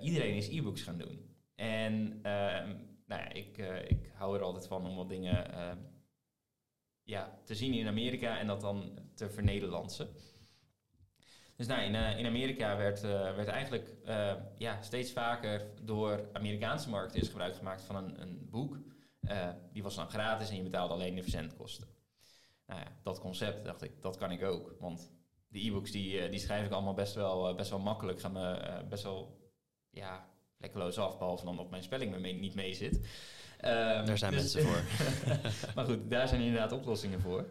iedereen 0.00 0.34
is 0.34 0.48
e-books 0.48 0.82
gaan 0.82 0.98
doen. 0.98 1.36
En 1.54 2.18
ehm, 2.22 2.68
nou 3.06 3.22
ja, 3.22 3.32
ik, 3.32 3.56
ik 3.88 4.10
hou 4.14 4.36
er 4.36 4.42
altijd 4.42 4.66
van 4.66 4.86
om 4.86 4.96
wat 4.96 5.08
dingen 5.08 5.50
ja, 7.04 7.38
te 7.44 7.54
zien 7.54 7.74
in 7.74 7.86
Amerika 7.86 8.38
en 8.38 8.46
dat 8.46 8.60
dan 8.60 8.98
te 9.14 9.30
vernederlandsen. 9.30 10.08
Dus 11.56 11.66
nou, 11.66 11.82
in, 11.82 11.94
eh, 11.94 12.18
in 12.18 12.26
Amerika 12.26 12.76
werd, 12.76 13.02
eh, 13.02 13.34
werd 13.34 13.48
eigenlijk 13.48 13.94
eh, 14.04 14.34
ja, 14.56 14.82
steeds 14.82 15.12
vaker 15.12 15.70
door 15.82 16.28
Amerikaanse 16.32 16.88
marketeers 16.88 17.28
gebruik 17.28 17.56
gemaakt 17.56 17.82
van 17.82 17.96
een, 17.96 18.20
een 18.20 18.48
boek. 18.50 18.78
Die 19.72 19.82
was 19.82 19.94
dan 19.94 20.08
gratis 20.08 20.50
en 20.50 20.56
je 20.56 20.62
betaalde 20.62 20.94
alleen 20.94 21.14
de 21.14 21.22
verzendkosten. 21.22 21.88
Nou 22.66 22.80
ja, 22.80 22.86
dat 23.02 23.20
concept 23.20 23.64
dacht 23.64 23.82
ik, 23.82 24.02
dat 24.02 24.16
kan 24.16 24.30
ik 24.30 24.42
ook. 24.42 24.76
Want 24.80 25.12
de 25.48 25.66
e-books 25.66 25.90
die, 25.90 26.28
die 26.28 26.38
schrijf 26.38 26.66
ik 26.66 26.72
allemaal 26.72 26.94
best 26.94 27.14
wel, 27.14 27.54
best 27.54 27.70
wel 27.70 27.78
makkelijk. 27.78 28.20
Gaan 28.20 28.32
me 28.32 28.84
best 28.88 29.02
wel 29.02 29.50
ja, 29.90 30.28
af, 30.76 31.18
behalve 31.18 31.44
dan 31.44 31.56
dat 31.56 31.70
mijn 31.70 31.82
spelling 31.82 32.18
me 32.18 32.28
niet 32.28 32.54
mee 32.54 32.74
zit. 32.74 33.00
Ehm, 33.60 34.06
Daar 34.06 34.18
zijn 34.18 34.32
dus- 34.32 34.54
mensen 34.54 34.62
voor. 34.62 34.82
maar 35.74 35.84
goed, 35.84 36.10
daar 36.10 36.28
zijn 36.28 36.40
inderdaad 36.40 36.72
oplossingen 36.72 37.20
voor. 37.20 37.46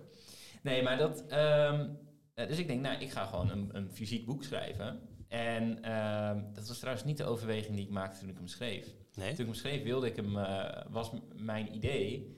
Nee, 0.62 0.84
maar 0.84 0.98
dat. 0.98 1.26
ehm, 1.28 1.88
eh, 2.34 2.48
dus 2.48 2.58
ik 2.58 2.68
denk, 2.68 2.82
nou, 2.82 3.02
ik 3.02 3.12
ga 3.12 3.26
gewoon 3.26 3.50
een, 3.52 3.70
een 3.72 3.90
fysiek 3.92 4.26
boek 4.26 4.44
schrijven. 4.44 5.00
En 5.28 5.84
ehm, 5.84 6.42
dat 6.54 6.68
was 6.68 6.78
trouwens 6.80 7.06
niet 7.06 7.18
de 7.18 7.26
overweging 7.26 7.76
die 7.76 7.86
ik 7.86 7.92
maakte 7.92 8.20
toen 8.20 8.30
ik 8.30 8.38
hem 8.38 8.48
schreef. 8.48 8.88
Nee? 9.16 9.30
Toen 9.30 9.40
ik 9.40 9.46
hem 9.46 9.54
schreef, 9.54 9.84
wilde 9.84 10.08
ik 10.08 10.16
hem, 10.16 10.38
eh, 10.38 10.82
was 10.90 11.12
mijn 11.36 11.76
idee 11.76 12.38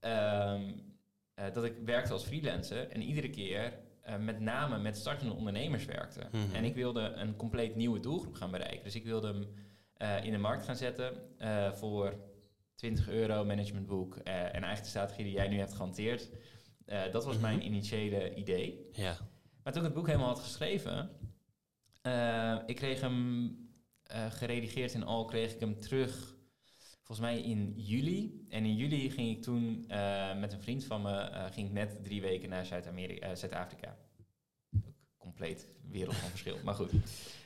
eh, 0.00 0.60
dat 1.52 1.64
ik 1.64 1.74
werkte 1.84 2.12
als 2.12 2.24
freelancer 2.24 2.88
en 2.88 3.02
iedere 3.02 3.30
keer 3.30 3.72
met 4.20 4.40
name 4.40 4.78
met 4.78 4.96
startende 4.96 5.34
ondernemers 5.34 5.84
werkte. 5.84 6.20
Mhm. 6.32 6.54
En 6.54 6.64
ik 6.64 6.74
wilde 6.74 7.00
een 7.00 7.36
compleet 7.36 7.76
nieuwe 7.76 8.00
doelgroep 8.00 8.34
gaan 8.34 8.50
bereiken. 8.50 8.84
Dus 8.84 8.94
ik 8.94 9.04
wilde 9.04 9.26
hem 9.26 9.46
in 10.24 10.32
de 10.32 10.38
markt 10.38 10.64
gaan 10.64 10.76
zetten 10.76 11.12
voor 11.74 12.14
20 12.76 13.08
euro 13.08 13.44
managementboek 13.44 14.16
eh, 14.16 14.34
en 14.34 14.50
eigenlijk 14.50 14.82
de 14.82 14.88
strategie 14.88 15.24
die 15.24 15.32
jij 15.34 15.48
nu 15.48 15.58
hebt 15.58 15.72
gehanteerd. 15.74 16.28
eh, 16.86 17.12
dat 17.12 17.24
was 17.24 17.34
Mhm. 17.34 17.42
mijn 17.42 17.64
initiële 17.64 18.34
idee. 18.34 18.88
Ja. 18.92 19.16
Maar 19.62 19.72
toen 19.72 19.82
ik 19.82 19.88
het 19.88 19.96
boek 19.96 20.06
helemaal 20.06 20.28
had 20.28 20.40
geschreven, 20.40 21.10
eh, 22.02 22.58
ik 22.66 22.76
kreeg 22.76 23.00
hem 23.00 23.54
geredigeerd 24.30 24.92
in 24.94 25.04
al, 25.04 25.24
kreeg 25.24 25.52
ik 25.52 25.60
hem 25.60 25.80
terug 25.80 26.36
volgens 27.02 27.26
mij 27.28 27.40
in 27.40 27.72
juli. 27.76 28.46
En 28.48 28.64
in 28.64 28.76
juli 28.76 29.10
ging 29.10 29.36
ik 29.36 29.42
toen 29.42 29.84
met 30.38 30.52
een 30.52 30.60
vriend 30.60 30.84
van 30.84 31.02
me, 31.02 31.30
ging 31.52 31.66
ik 31.66 31.72
net 31.72 32.04
drie 32.04 32.20
weken 32.20 32.48
naar 32.48 32.66
Zuid-Amerika, 32.66 33.34
Zuid-Afrika. 33.34 33.96
Compleet 35.18 35.68
wereld 35.88 36.16
van 36.16 36.28
verschil, 36.30 36.56
maar 36.64 36.74
goed. 36.74 36.92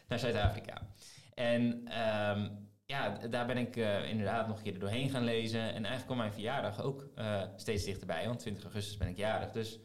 Naar 0.09 0.19
Zuid-Afrika. 0.19 0.91
En 1.35 1.87
ehm, 1.89 2.51
ja, 2.91 3.27
daar 3.29 3.47
ben 3.47 3.57
ik 3.57 3.77
eh, 3.77 4.09
inderdaad 4.09 4.47
nog 4.49 4.57
een 4.57 4.63
keer 4.63 4.75
er 4.75 4.81
doorheen 4.81 5.11
gaan 5.11 5.25
lezen. 5.25 5.61
En 5.61 5.73
eigenlijk 5.73 6.05
kwam 6.05 6.17
mijn 6.17 6.33
verjaardag 6.33 6.83
ook 6.83 7.09
eh, 7.15 7.43
steeds 7.57 7.85
dichterbij, 7.85 8.27
want 8.27 8.39
20 8.39 8.63
augustus 8.63 8.97
ben 8.97 9.09
ik 9.09 9.17
jarig. 9.17 9.51
Dus 9.51 9.81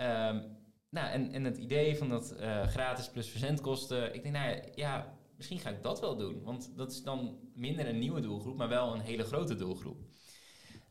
Ehm, 0.00 0.40
nou, 0.90 1.10
en, 1.10 1.32
en 1.32 1.44
het 1.44 1.56
idee 1.56 1.96
van 1.96 2.08
dat 2.08 2.30
eh, 2.30 2.66
gratis 2.66 3.10
plus 3.10 3.28
verzendkosten, 3.28 4.14
ik 4.14 4.22
denk, 4.22 4.34
nou 4.34 4.62
ja, 4.74 5.18
misschien 5.36 5.58
ga 5.58 5.70
ik 5.70 5.82
dat 5.82 6.00
wel 6.00 6.16
doen. 6.16 6.42
Want 6.42 6.76
dat 6.76 6.92
is 6.92 7.02
dan 7.02 7.38
minder 7.54 7.88
een 7.88 7.98
nieuwe 7.98 8.20
doelgroep, 8.20 8.56
maar 8.56 8.68
wel 8.68 8.94
een 8.94 9.00
hele 9.00 9.24
grote 9.24 9.54
doelgroep. 9.54 9.98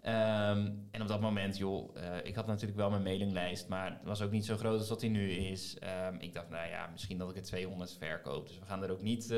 Ehm, 0.01 0.71
en 0.91 1.01
op 1.01 1.07
dat 1.07 1.21
moment, 1.21 1.57
joh, 1.57 1.95
ik 2.23 2.35
had 2.35 2.47
natuurlijk 2.47 2.77
wel 2.77 2.89
mijn 2.89 3.03
mailinglijst, 3.03 3.67
maar 3.67 3.91
het 3.91 4.03
was 4.03 4.21
ook 4.21 4.31
niet 4.31 4.45
zo 4.45 4.57
groot 4.57 4.79
als 4.79 4.87
dat 4.87 4.99
die 4.99 5.09
nu 5.09 5.31
is. 5.31 5.77
Ehm, 5.79 6.15
ik 6.19 6.33
dacht, 6.33 6.49
nou 6.49 6.69
ja, 6.69 6.87
misschien 6.91 7.17
dat 7.17 7.29
ik 7.29 7.35
er 7.35 7.43
200 7.43 7.97
verkoop. 7.97 8.47
Dus 8.47 8.59
we 8.59 8.65
gaan 8.65 8.83
er 8.83 8.91
ook 8.91 9.01
niet, 9.01 9.33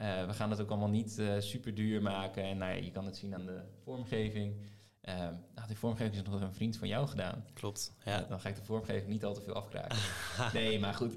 eh, 0.00 0.26
we 0.26 0.32
gaan 0.32 0.50
het 0.50 0.60
ook 0.60 0.70
allemaal 0.70 0.88
niet 0.88 1.18
eh, 1.18 1.28
super 1.38 1.74
duur 1.74 2.02
maken. 2.02 2.42
En 2.42 2.58
nou 2.58 2.74
ja, 2.74 2.82
je 2.84 2.90
kan 2.90 3.04
het 3.06 3.16
zien 3.16 3.34
aan 3.34 3.46
de 3.46 3.60
vormgeving. 3.84 4.54
Ehm 5.00 5.34
nou, 5.54 5.66
die 5.66 5.76
vormgeving 5.78 6.14
is 6.14 6.22
nog 6.22 6.32
door 6.32 6.42
een 6.48 6.54
vriend 6.54 6.76
van 6.76 6.88
jou 6.88 7.06
gedaan. 7.08 7.44
Klopt. 7.54 7.94
Ja. 8.04 8.12
Ja. 8.18 8.24
Dan 8.28 8.40
ga 8.40 8.48
ik 8.48 8.56
de 8.56 8.62
vormgeving 8.64 9.08
niet 9.08 9.24
al 9.24 9.34
te 9.34 9.40
veel 9.40 9.54
afkraken. 9.54 9.98
nee, 10.60 10.78
maar 10.78 10.94
goed, 10.94 11.12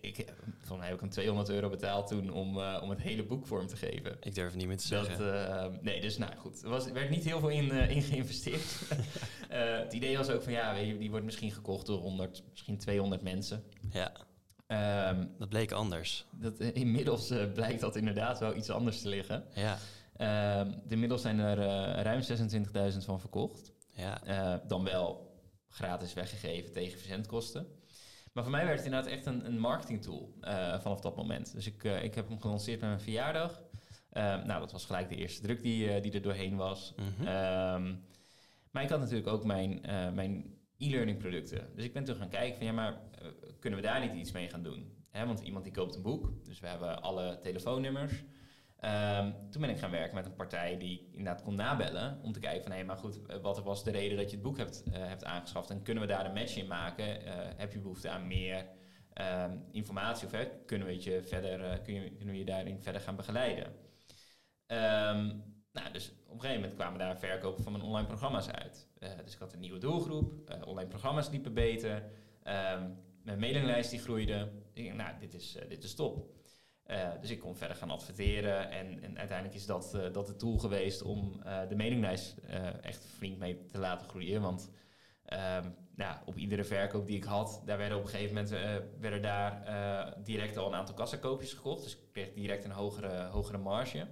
ik, 0.00 0.32
volgens 0.58 0.78
mij 0.78 0.86
heb 0.86 0.94
ik 0.94 1.00
hem 1.00 1.10
200 1.10 1.48
euro 1.48 1.68
betaald 1.68 2.06
toen 2.08 2.30
om, 2.32 2.58
eh, 2.60 2.78
om 2.82 2.90
het 2.90 3.00
hele 3.00 3.24
boek 3.24 3.46
vorm 3.46 3.66
te 3.66 3.76
geven. 3.76 4.16
Ik 4.20 4.34
durf 4.34 4.48
het 4.48 4.56
niet 4.56 4.66
meer 4.66 4.76
te 4.76 4.88
Dat, 4.88 5.06
zeggen. 5.06 5.48
eh, 5.58 5.66
nee, 5.80 6.00
dus 6.00 6.18
nou 6.18 6.32
goed, 6.36 6.62
er 6.62 6.68
was, 6.68 6.86
er 6.86 6.92
werd 6.92 7.10
niet 7.10 7.24
heel 7.24 7.40
veel 7.40 7.48
in, 7.48 7.70
eh, 7.70 7.90
in 7.96 8.02
geïnvesteerd. 8.02 8.64
Eh, 9.48 9.78
het 9.78 9.92
idee 9.92 10.16
was 10.16 10.28
ook 10.30 10.42
van 10.42 10.52
ja, 10.52 10.74
weet 10.74 10.86
je, 10.88 10.98
die 10.98 11.10
wordt 11.10 11.24
misschien 11.24 11.50
gekocht 11.50 11.86
door 11.86 11.98
100, 11.98 12.42
misschien 12.50 12.78
200 12.78 13.22
mensen. 13.22 13.62
ja, 13.90 14.12
Ehm, 14.66 15.26
dat 15.38 15.48
bleek 15.48 15.72
anders. 15.72 16.26
dat, 16.30 16.58
eh, 16.58 16.74
inmiddels 16.74 17.30
eh, 17.30 17.52
blijkt 17.52 17.80
dat 17.80 17.96
inderdaad 17.96 18.38
wel 18.38 18.56
iets 18.56 18.70
anders 18.70 19.00
te 19.02 19.08
liggen. 19.08 19.44
Ja, 19.54 19.78
Ehm, 20.16 20.72
inmiddels 20.88 21.22
zijn 21.22 21.38
er 21.38 21.58
eh, 21.58 22.02
ruim 22.02 22.22
26.000 22.22 23.04
van 23.04 23.20
verkocht. 23.20 23.72
ja. 23.94 24.62
Dan 24.66 24.84
wel 24.84 25.34
gratis 25.68 26.14
weggegeven 26.14 26.72
tegen 26.72 26.98
verzendkosten. 26.98 27.66
Maar 28.32 28.42
voor 28.42 28.52
mij 28.52 28.64
werd 28.64 28.76
het 28.76 28.86
inderdaad 28.86 29.10
echt 29.12 29.26
een, 29.26 29.46
een 29.46 29.58
marketingtool 29.58 30.34
vanaf 30.80 31.00
dat 31.00 31.16
moment. 31.16 31.52
Dus 31.52 31.66
ik, 31.66 31.84
ik 31.84 32.14
heb 32.14 32.28
hem 32.28 32.40
gelanceerd 32.40 32.80
met 32.80 32.88
mijn 32.88 33.00
verjaardag. 33.00 33.62
Ehm, 34.10 34.46
nou, 34.46 34.60
dat 34.60 34.72
was 34.72 34.84
gelijk 34.84 35.08
de 35.08 35.14
eerste 35.16 35.42
druk 35.42 35.62
die, 35.62 36.00
die 36.00 36.12
er 36.12 36.22
doorheen 36.22 36.56
was. 36.56 36.94
Mhm. 36.96 37.26
Ehm, 37.26 37.94
maar 38.70 38.82
ik 38.82 38.88
had 38.88 39.00
natuurlijk 39.00 39.28
ook 39.28 39.44
mijn, 39.44 39.80
mijn 40.14 40.54
e-learning 40.78 41.18
producten. 41.18 41.70
Dus 41.74 41.84
ik 41.84 41.92
ben 41.92 42.04
toen 42.04 42.16
gaan 42.16 42.28
kijken 42.28 42.56
van 42.56 42.66
ja, 42.66 42.72
maar 42.72 42.92
eh, 42.92 43.28
kunnen 43.58 43.80
we 43.80 43.86
daar 43.86 44.00
niet 44.00 44.14
iets 44.14 44.32
mee 44.32 44.48
gaan 44.48 44.62
doen? 44.62 44.94
Want 45.12 45.40
iemand 45.40 45.64
die 45.64 45.72
koopt 45.72 45.94
een 45.94 46.02
boek, 46.02 46.44
dus 46.44 46.60
we 46.60 46.66
hebben 46.66 47.02
alle 47.02 47.38
telefoonnummers. 47.38 48.24
Ehm, 48.76 49.32
toen 49.50 49.60
ben 49.60 49.70
ik 49.70 49.78
gaan 49.78 49.90
werken 49.90 50.14
met 50.14 50.26
een 50.26 50.34
partij 50.34 50.78
die 50.78 51.08
inderdaad 51.10 51.42
kon 51.42 51.54
nabellen 51.54 52.20
om 52.22 52.32
te 52.32 52.40
kijken 52.40 52.62
van 52.62 52.72
hé, 52.72 52.84
maar 52.84 52.96
goed, 52.96 53.26
eh, 53.26 53.36
wat 53.36 53.62
was 53.62 53.84
de 53.84 53.90
reden 53.90 54.16
dat 54.16 54.30
je 54.30 54.36
het 54.36 54.44
boek 54.44 54.56
hebt, 54.56 54.82
eh, 54.82 54.92
hebt 54.92 55.24
aangeschaft 55.24 55.70
en 55.70 55.82
kunnen 55.82 56.02
we 56.02 56.08
daar 56.08 56.26
een 56.26 56.32
match 56.32 56.56
in 56.56 56.66
maken? 56.66 57.04
Heb 57.56 57.72
je 57.72 57.78
behoefte 57.78 58.08
aan 58.08 58.26
meer 58.26 58.66
ehm, 59.12 59.58
informatie 59.70 60.26
of 60.26 60.48
kunnen 60.66 60.86
we 60.86 61.02
je 61.02 61.22
verder, 61.22 61.80
kun 61.80 61.94
je, 61.94 62.10
kunnen 62.10 62.34
we 62.34 62.38
je 62.38 62.44
daarin 62.44 62.82
verder 62.82 63.00
gaan 63.00 63.16
begeleiden? 63.16 63.72
Ehm, 64.66 65.30
nou, 65.76 65.92
dus 65.92 66.08
op 66.08 66.34
een 66.34 66.40
gegeven 66.40 66.60
moment 66.60 66.74
kwamen 66.78 66.98
daar 66.98 67.18
verkopen 67.18 67.62
van 67.62 67.72
mijn 67.72 67.84
online 67.84 68.06
programma's 68.06 68.48
uit. 68.48 68.88
Eh, 68.98 69.10
dus 69.24 69.32
ik 69.34 69.38
had 69.38 69.52
een 69.52 69.60
nieuwe 69.60 69.78
doelgroep, 69.78 70.50
eh, 70.50 70.66
online 70.66 70.88
programma's 70.88 71.30
liepen 71.30 71.54
beter, 71.54 72.02
ehm, 72.42 72.90
mijn 73.22 73.38
mailinglijst 73.38 73.90
die 73.90 74.00
groeide. 74.00 74.52
Ik 74.72 74.84
denk, 74.84 74.96
nou, 74.96 75.18
dit 75.20 75.34
is, 75.34 75.56
eh, 75.56 75.68
dit 75.68 75.84
is 75.84 75.94
top. 75.94 76.34
Dus 77.20 77.30
ik 77.30 77.40
kon 77.40 77.56
verder 77.56 77.76
gaan 77.76 77.90
adverteren 77.90 78.70
en, 78.70 79.02
en 79.02 79.18
uiteindelijk 79.18 79.58
is 79.58 79.66
dat, 79.66 79.98
dat 80.12 80.26
de 80.26 80.36
tool 80.36 80.58
geweest 80.58 81.02
om 81.02 81.42
de 81.68 81.76
mailinglijst 81.76 82.36
echt 82.82 83.04
flink 83.04 83.38
mee 83.38 83.64
te 83.66 83.78
laten 83.78 84.08
groeien. 84.08 84.42
Want 84.42 84.70
ehm, 85.24 85.70
nou, 85.94 86.16
op 86.24 86.36
iedere 86.36 86.64
verkoop 86.64 87.06
die 87.06 87.16
ik 87.16 87.24
had, 87.24 87.62
daar 87.64 87.78
werden 87.78 87.98
op 87.98 88.04
een 88.04 88.10
gegeven 88.10 88.34
moment 88.34 88.50
werden 89.00 89.22
daar 89.22 90.16
direct 90.22 90.56
al 90.56 90.66
een 90.66 90.74
aantal 90.74 90.94
kassakoopjes 90.94 91.52
gekocht. 91.52 91.82
Dus 91.82 91.92
ik 91.92 92.00
kreeg 92.12 92.32
direct 92.32 92.64
een 92.64 92.70
hogere, 92.70 93.24
hogere 93.24 93.58
marge. 93.58 94.06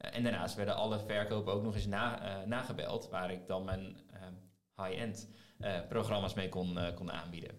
Eh, 0.00 0.16
en 0.16 0.22
daarnaast 0.22 0.54
werden 0.54 0.74
alle 0.76 0.98
verkopen 0.98 1.52
ook 1.52 1.62
nog 1.62 1.74
eens 1.74 1.86
na, 1.86 2.22
eh, 2.40 2.46
nagebeld, 2.46 3.08
waar 3.08 3.30
ik 3.30 3.46
dan 3.46 3.64
mijn 3.64 3.96
ehm, 4.12 4.34
high-end 4.88 5.28
eh, 5.58 5.80
programma's 5.88 6.34
mee 6.34 6.48
kon, 6.48 6.78
kon 6.94 7.12
aanbieden. 7.12 7.58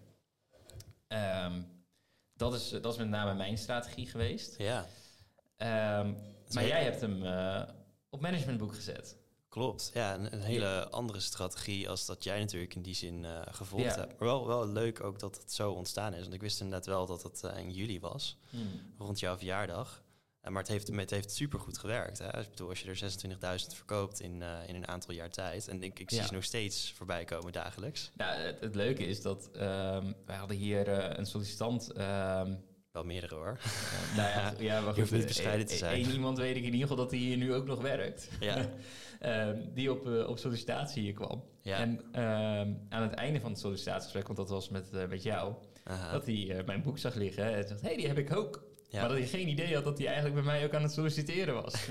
Ehm, 1.08 1.62
dat, 2.34 2.54
is, 2.54 2.68
dat 2.70 2.92
is 2.92 2.98
met 2.98 3.08
name 3.08 3.34
mijn 3.34 3.58
strategie 3.58 4.06
geweest. 4.06 4.58
Ja, 4.58 4.86
Ehm, 5.56 6.12
maar 6.52 6.66
jij 6.66 6.84
hebt 6.84 7.00
hem 7.00 7.22
op 8.10 8.20
managementboek 8.20 8.74
gezet. 8.74 9.16
klopt. 9.48 9.90
Ja, 9.94 10.14
een, 10.14 10.32
een 10.32 10.40
hele 10.42 10.88
andere 10.88 11.20
strategie 11.20 11.88
als 11.88 12.06
dat 12.06 12.24
jij 12.24 12.38
natuurlijk 12.40 12.74
in 12.74 12.82
die 12.82 12.94
zin 12.94 13.24
eh, 13.24 13.40
gevolgd 13.50 13.84
Ja. 13.94 14.00
hebt. 14.00 14.18
Maar 14.18 14.28
wel, 14.28 14.46
wel 14.46 14.68
leuk 14.68 15.02
ook 15.02 15.18
dat 15.18 15.36
het 15.36 15.52
zo 15.52 15.72
ontstaan 15.72 16.14
is. 16.14 16.20
Want 16.22 16.34
ik 16.34 16.40
wist 16.40 16.60
inderdaad 16.60 16.86
wel 16.86 17.06
dat 17.06 17.22
het 17.22 17.42
in 17.56 17.70
juli 17.70 18.00
was, 18.00 18.38
rond 18.98 19.20
jouw 19.20 19.36
verjaardag. 19.36 20.01
Eh, 20.42 20.50
maar 20.52 20.62
het 20.62 20.70
heeft, 20.70 20.88
het 20.96 21.10
heeft 21.10 21.30
supergoed 21.32 21.78
gewerkt. 21.78 22.18
Hè? 22.18 22.40
Ik 22.40 22.50
bedoel, 22.50 22.68
als 22.68 22.80
je 22.80 22.88
er 22.88 22.96
26.000 22.96 23.74
verkoopt 23.74 24.20
in, 24.20 24.42
eh, 24.42 24.48
in 24.66 24.74
een 24.74 24.88
aantal 24.88 25.14
jaar 25.14 25.30
tijd. 25.30 25.68
En 25.68 25.82
ik, 25.82 25.98
ik 25.98 26.10
zie 26.10 26.18
Ja. 26.20 26.26
ze 26.26 26.32
nog 26.34 26.44
steeds 26.44 26.92
voorbij 26.96 27.24
komen 27.24 27.52
dagelijks. 27.52 28.10
Nou, 28.16 28.40
het, 28.40 28.60
het 28.60 28.74
leuke 28.74 29.06
is 29.06 29.22
dat 29.22 29.50
ehm 29.52 30.12
wij 30.26 30.36
hadden 30.36 30.56
hier 30.56 30.88
eh, 30.88 31.18
een 31.18 31.26
sollicitant. 31.26 31.90
ehm, 31.92 32.54
Wel 32.92 33.04
meerdere 33.04 33.34
hoor. 33.34 33.58
eh, 33.62 34.16
nou 34.16 34.28
ja, 34.28 34.54
ja 34.72 34.80
maar 34.80 34.94
Je 34.94 35.00
hoeft 35.00 35.12
niet 35.12 35.26
bescheiden 35.26 35.66
te 35.66 35.76
zijn. 35.76 36.04
Eén 36.04 36.10
iemand 36.10 36.38
weet 36.38 36.56
ik 36.56 36.62
in 36.64 36.64
ieder 36.64 36.80
geval 36.80 36.96
dat 36.96 37.10
hij 37.10 37.20
hier 37.20 37.36
nu 37.36 37.54
ook 37.54 37.66
nog 37.66 37.80
werkt. 37.80 38.28
ja, 38.40 38.68
Ehm, 39.20 39.60
die 39.74 39.90
op, 39.92 40.06
op 40.28 40.38
sollicitatie 40.38 41.02
hier 41.02 41.12
kwam. 41.12 41.44
ja. 41.60 41.76
En 41.78 42.00
aan 42.88 43.02
het 43.02 43.12
einde 43.14 43.40
van 43.40 43.50
het 43.50 43.60
sollicitatiegesprek, 43.60 44.24
want 44.26 44.38
dat 44.38 44.48
was 44.48 44.68
met, 44.68 45.08
met 45.08 45.22
jou, 45.22 45.54
aha. 45.84 46.12
dat 46.12 46.26
hij 46.26 46.62
mijn 46.66 46.82
boek 46.82 46.98
zag 46.98 47.14
liggen 47.14 47.54
en 47.54 47.68
zegt: 47.68 47.80
hé, 47.80 47.86
hey, 47.86 47.96
die 47.96 48.06
heb 48.06 48.18
ik 48.18 48.36
ook. 48.36 48.70
Ja. 48.92 49.00
Maar 49.00 49.08
dat 49.08 49.18
hij 49.18 49.26
geen 49.26 49.48
idee 49.48 49.74
had 49.74 49.84
dat 49.84 49.96
hij 49.98 50.06
eigenlijk 50.06 50.34
bij 50.34 50.44
mij 50.44 50.64
ook 50.64 50.74
aan 50.74 50.82
het 50.82 50.92
solliciteren 50.92 51.62
was. 51.62 51.74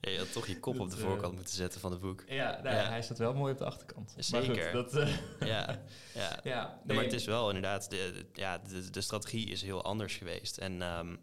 Ja, 0.00 0.10
je 0.10 0.18
had 0.18 0.32
toch 0.32 0.46
je 0.46 0.60
kop 0.60 0.80
op 0.80 0.90
de 0.90 0.96
eh, 0.96 1.02
voorkant 1.02 1.34
moeten 1.34 1.54
zetten 1.54 1.80
van 1.80 1.90
het 1.90 2.00
boek. 2.00 2.24
ja, 2.28 2.60
nou, 2.62 2.76
Ja. 2.76 2.88
hij 2.88 3.02
staat 3.02 3.18
wel 3.18 3.34
mooi 3.34 3.52
op 3.52 3.58
de 3.58 3.64
achterkant. 3.64 4.14
Zeker. 4.18 4.62
Goed, 4.62 4.72
dat, 4.72 4.94
eh, 4.96 5.08
Ja, 5.48 5.78
ja. 6.14 6.38
ja, 6.42 6.80
Nee, 6.84 6.96
maar 6.96 7.04
het 7.04 7.12
is 7.14 7.24
wel 7.24 7.46
inderdaad, 7.48 7.90
de, 7.90 7.96
de- 8.14 8.40
ja, 8.40 8.58
de, 8.58 8.90
de 8.90 9.00
strategie 9.00 9.46
is 9.50 9.62
heel 9.62 9.84
anders 9.84 10.16
geweest. 10.16 10.58
En 10.58 10.82
ehm, 10.82 11.16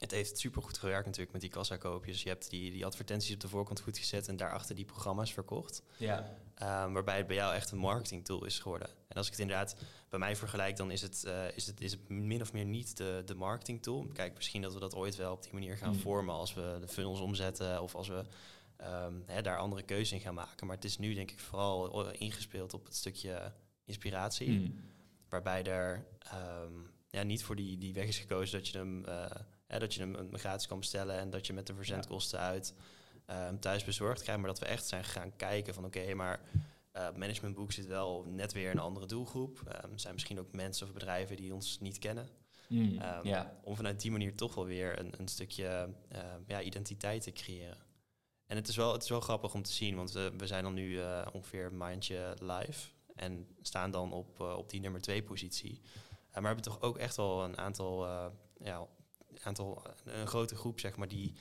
het 0.00 0.10
heeft 0.10 0.38
supergoed 0.38 0.78
gewerkt 0.78 1.06
natuurlijk 1.06 1.32
met 1.32 1.40
die 1.40 1.50
kassakoopjes. 1.50 2.22
Je 2.22 2.28
hebt 2.28 2.50
die, 2.50 2.70
die 2.70 2.86
advertenties 2.86 3.34
op 3.34 3.40
de 3.40 3.48
voorkant 3.48 3.80
goed 3.80 3.98
gezet 3.98 4.28
en 4.28 4.36
daarachter 4.36 4.74
die 4.74 4.84
programma's 4.84 5.32
verkocht. 5.32 5.82
Ja, 5.96 6.36
Ehm, 6.60 6.92
waarbij 6.92 7.16
het 7.16 7.26
bij 7.26 7.36
jou 7.36 7.54
echt 7.54 7.70
een 7.70 7.78
marketingtool 7.78 8.44
is 8.44 8.58
geworden. 8.58 8.88
En 9.08 9.16
als 9.16 9.26
ik 9.26 9.32
het 9.32 9.40
inderdaad 9.40 9.76
bij 10.08 10.18
mij 10.18 10.36
vergelijk, 10.36 10.76
dan 10.76 10.90
is 10.90 11.02
het, 11.02 11.24
eh, 11.24 11.56
is 11.56 11.66
het, 11.66 11.80
is 11.80 11.90
het 11.92 12.08
min 12.08 12.40
of 12.40 12.52
meer 12.52 12.64
niet 12.64 12.96
de, 12.96 13.22
de 13.24 13.34
marketingtool. 13.34 14.06
Kijk, 14.12 14.34
misschien 14.34 14.62
dat 14.62 14.72
we 14.72 14.80
dat 14.80 14.94
ooit 14.94 15.16
wel 15.16 15.32
op 15.32 15.42
die 15.42 15.52
manier 15.52 15.76
gaan 15.76 15.92
Mm. 15.94 16.00
vormen 16.00 16.34
als 16.34 16.54
we 16.54 16.78
de 16.80 16.88
funnels 16.88 17.20
omzetten 17.20 17.82
of 17.82 17.94
als 17.94 18.08
we 18.08 18.24
ehm, 18.76 19.14
hè, 19.26 19.42
daar 19.42 19.58
andere 19.58 19.82
keuzes 19.82 20.12
in 20.12 20.20
gaan 20.20 20.34
maken. 20.34 20.66
Maar 20.66 20.76
het 20.76 20.84
is 20.84 20.98
nu 20.98 21.14
denk 21.14 21.30
ik 21.30 21.40
vooral 21.40 22.06
eh, 22.06 22.20
ingespeeld 22.20 22.74
op 22.74 22.84
het 22.84 22.96
stukje 22.96 23.52
inspiratie. 23.84 24.50
Mm. 24.50 24.80
Waarbij 25.28 25.64
er 25.64 26.06
ehm, 26.18 26.72
ja, 27.10 27.22
niet 27.22 27.42
voor 27.42 27.56
die, 27.56 27.78
die 27.78 27.94
weg 27.94 28.06
is 28.06 28.18
gekozen 28.18 28.58
dat 28.58 28.68
je 28.68 28.78
hem, 28.78 29.04
eh, 29.04 29.30
hè, 29.70 29.78
dat 29.78 29.94
je 29.94 30.00
hem 30.00 30.14
hem 30.14 30.38
gratis 30.38 30.66
kan 30.66 30.78
bestellen 30.78 31.18
en 31.18 31.30
dat 31.30 31.46
je 31.46 31.52
met 31.52 31.66
de 31.66 31.74
verzendkosten 31.74 32.38
uit 32.38 32.74
ehm, 33.26 33.58
thuis 33.58 33.84
bezorgd 33.84 34.22
krijgt. 34.22 34.40
Maar 34.40 34.50
dat 34.50 34.58
we 34.58 34.66
echt 34.66 34.86
zijn 34.86 35.04
gaan 35.04 35.36
kijken 35.36 35.74
van 35.74 35.84
oké, 35.84 36.14
maar 36.14 36.40
eh 36.92 37.08
managementboek 37.16 37.72
zit 37.72 37.86
wel 37.86 38.24
net 38.26 38.52
weer 38.52 38.70
een 38.70 38.78
andere 38.78 39.06
doelgroep. 39.06 39.60
Er 39.66 39.88
zijn 39.94 40.14
misschien 40.14 40.38
ook 40.38 40.52
mensen 40.52 40.86
of 40.86 40.92
bedrijven 40.92 41.36
die 41.36 41.54
ons 41.54 41.80
niet 41.80 41.98
kennen. 41.98 42.28
Mm. 42.68 42.98
Ehm, 42.98 43.26
ja, 43.26 43.58
Om 43.62 43.76
vanuit 43.76 44.00
die 44.00 44.10
manier 44.10 44.34
toch 44.34 44.54
wel 44.54 44.66
weer 44.66 44.98
een, 44.98 45.12
een 45.18 45.28
stukje 45.28 45.94
ja, 46.46 46.62
identiteit 46.62 47.22
te 47.22 47.32
creëren. 47.32 47.78
En 48.46 48.56
het 48.56 48.68
is 48.68 48.76
wel, 48.76 48.92
het 48.92 49.02
is 49.02 49.08
wel 49.08 49.20
grappig 49.20 49.54
om 49.54 49.62
te 49.62 49.72
zien, 49.72 49.96
want 49.96 50.12
we, 50.12 50.32
we 50.36 50.46
zijn 50.46 50.62
dan 50.62 50.74
nu 50.74 51.00
eh, 51.00 51.26
ongeveer 51.32 51.66
een 51.66 51.76
maandje 51.76 52.36
live. 52.40 52.88
En 53.14 53.46
staan 53.60 53.90
dan 53.90 54.12
op, 54.12 54.40
eh, 54.40 54.56
op 54.56 54.70
die 54.70 54.80
nummer 54.80 55.00
twee 55.00 55.22
positie. 55.22 55.80
Maar 56.32 56.40
we 56.40 56.46
hebben 56.46 56.64
toch 56.64 56.80
ook 56.80 56.98
echt 56.98 57.16
wel 57.16 57.44
een 57.44 57.58
aantal, 57.58 58.06
ja, 58.62 58.86
aantal 59.46 59.82
een 60.04 60.26
grote 60.26 60.56
groep, 60.56 60.80
zeg 60.80 60.96
maar, 60.96 61.08
die 61.08 61.32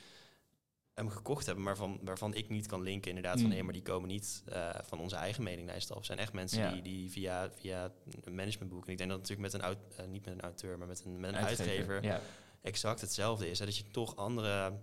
hem 0.93 1.09
gekocht 1.09 1.45
hebben, 1.45 1.63
maar 1.63 1.75
van, 1.75 1.99
waarvan 2.03 2.33
ik 2.33 2.49
niet 2.49 2.67
kan 2.67 2.81
linken 2.81 3.09
inderdaad 3.09 3.39
van 3.39 3.49
Mm. 3.49 3.55
hé, 3.55 3.61
maar 3.63 3.73
die 3.73 3.81
komen 3.81 4.07
niet 4.07 4.43
eh, 4.45 4.69
van 4.81 4.99
onze 4.99 5.15
eigen 5.15 5.43
mailinglijst 5.43 5.89
af. 5.91 5.97
Het 5.97 6.05
zijn 6.05 6.19
echt 6.19 6.33
mensen 6.33 6.59
Ja. 6.61 6.71
die, 6.71 6.81
die 6.81 7.11
via, 7.11 7.51
via 7.51 7.91
een 8.21 8.35
managementboek, 8.35 8.85
en 8.85 8.91
ik 8.91 8.97
denk 8.97 9.09
dat 9.09 9.19
het 9.19 9.29
natuurlijk 9.29 9.61
met 9.61 9.77
een, 9.97 10.05
eh, 10.05 10.11
niet 10.11 10.25
met 10.25 10.33
een 10.33 10.41
auteur, 10.41 10.77
maar 10.77 10.87
met 10.87 11.05
een, 11.05 11.19
met 11.19 11.29
een 11.29 11.37
uitgever, 11.37 12.03
Ja. 12.03 12.21
exact 12.61 13.01
hetzelfde 13.01 13.49
is. 13.49 13.59
Hè? 13.59 13.65
Dat 13.65 13.77
je 13.77 13.87
toch 13.91 14.15
andere 14.15 14.79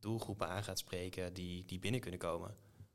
doelgroepen 0.00 0.48
aan 0.48 0.64
gaat 0.64 0.78
spreken 0.78 1.34
die, 1.34 1.64
die 1.64 1.78
binnen 1.78 2.00
kunnen 2.00 2.20
komen. 2.20 2.54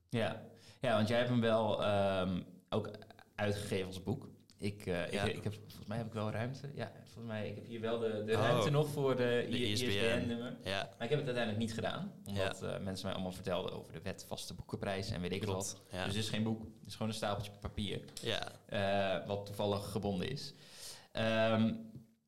Ja. 0.10 0.46
ja, 0.82 0.96
want 0.96 1.08
jij 1.08 1.18
hebt 1.18 1.30
hem 1.30 1.42
wel 1.42 1.84
ehm, 1.84 2.42
ook 2.70 2.90
uitgegeven 3.36 3.88
als 3.88 4.04
boek. 4.04 4.30
Ik, 4.64 4.86
eh, 4.86 5.12
Ja. 5.12 5.24
ik, 5.24 5.36
ik 5.36 5.44
heb, 5.44 5.54
volgens 5.54 5.88
mij 5.88 5.98
heb 5.98 6.08
ik 6.08 6.14
wel 6.14 6.32
ruimte. 6.32 6.70
Ja, 6.76 6.92
volgens 7.04 7.26
mij 7.34 7.50
ik 7.50 7.56
heb 7.56 7.68
hier 7.68 7.82
wel 7.82 8.00
de, 8.00 8.24
de 8.26 8.34
Oh. 8.34 8.40
ruimte 8.40 8.70
nog 8.70 8.88
voor 8.90 9.16
de, 9.16 9.48
De 9.50 9.58
ISBN. 9.70 9.86
ISBN-nummer. 9.90 10.58
Ja, 10.64 10.90
Maar 10.98 11.04
ik 11.04 11.10
heb 11.10 11.20
het 11.20 11.26
uiteindelijk 11.26 11.58
niet 11.58 11.74
gedaan, 11.74 12.12
omdat 12.26 12.62
eh, 12.64 12.80
mensen 12.80 13.06
mij 13.06 13.14
allemaal 13.16 13.32
vertelden 13.32 13.74
over 13.74 13.94
de 13.94 14.02
wet 14.02 14.26
vaste 14.28 14.54
boekenprijs 14.54 15.10
en 15.12 15.22
weet 15.22 15.32
ik 15.32 15.44
wat. 15.44 15.54
klopt. 15.82 15.92
Dus 15.92 16.16
het 16.16 16.24
is 16.24 16.30
geen 16.30 16.44
boek, 16.44 16.62
het 16.62 16.88
is 16.88 16.94
gewoon 16.94 17.08
een 17.08 17.14
stapeltje 17.18 17.52
papier, 17.60 18.02
ja. 18.22 18.52
eh, 18.66 19.28
wat 19.28 19.46
toevallig 19.46 19.92
gebonden 19.92 20.30
is. 20.30 20.54
Ehm, 21.12 21.74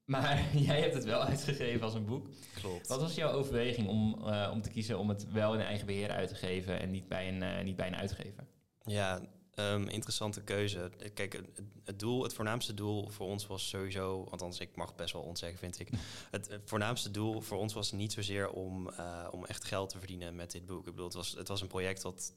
maar 0.06 0.44
jij 0.68 0.80
hebt 0.82 0.94
het 0.94 1.04
wel 1.06 1.22
uitgegeven 1.22 1.82
als 1.82 1.94
een 1.94 2.06
boek. 2.06 2.28
klopt. 2.56 2.88
Wat 2.88 3.02
was 3.02 3.16
jouw 3.16 3.32
overweging 3.32 3.88
om, 3.88 4.14
om 4.52 4.62
te 4.62 4.70
kiezen 4.70 5.00
om 5.00 5.10
het 5.10 5.32
wel 5.32 5.54
in 5.54 5.60
eigen 5.62 5.86
beheer 5.86 6.10
uit 6.12 6.30
te 6.30 6.36
geven 6.36 6.80
en 6.80 6.92
niet 6.92 7.08
bij 7.08 7.28
een, 7.28 7.66
niet 7.66 7.76
bij 7.76 7.88
een 7.88 7.96
uitgever? 7.96 8.44
Ja, 8.86 9.22
ehm, 9.56 9.88
interessante 9.88 10.42
keuze. 10.42 10.92
Kijk, 11.14 11.34
het, 11.34 11.62
het 11.84 12.00
doel, 12.00 12.24
het 12.24 12.34
voornaamste 12.34 12.74
doel 12.74 13.10
voor 13.10 13.28
ons 13.28 13.48
was 13.48 13.70
sowieso, 13.70 14.28
althans 14.32 14.60
ik 14.60 14.76
mag 14.76 14.96
best 14.96 15.14
wel 15.14 15.22
ontzeggen 15.22 15.60
vind 15.60 15.80
ik. 15.80 15.90
Het, 16.32 16.48
het 16.50 16.62
voornaamste 16.66 17.12
doel 17.12 17.42
voor 17.42 17.58
ons 17.58 17.74
was 17.74 17.92
niet 17.92 18.14
zozeer 18.14 18.50
om, 18.50 18.90
eh, 18.90 19.28
om 19.32 19.46
echt 19.46 19.64
geld 19.66 19.90
te 19.90 19.98
verdienen 19.98 20.36
met 20.36 20.52
dit 20.52 20.66
boek. 20.66 20.80
Ik 20.80 20.86
bedoel, 20.86 21.06
het 21.06 21.14
was, 21.14 21.32
het 21.32 21.48
was 21.48 21.62
een 21.62 21.68
project 21.68 22.02
wat, 22.02 22.34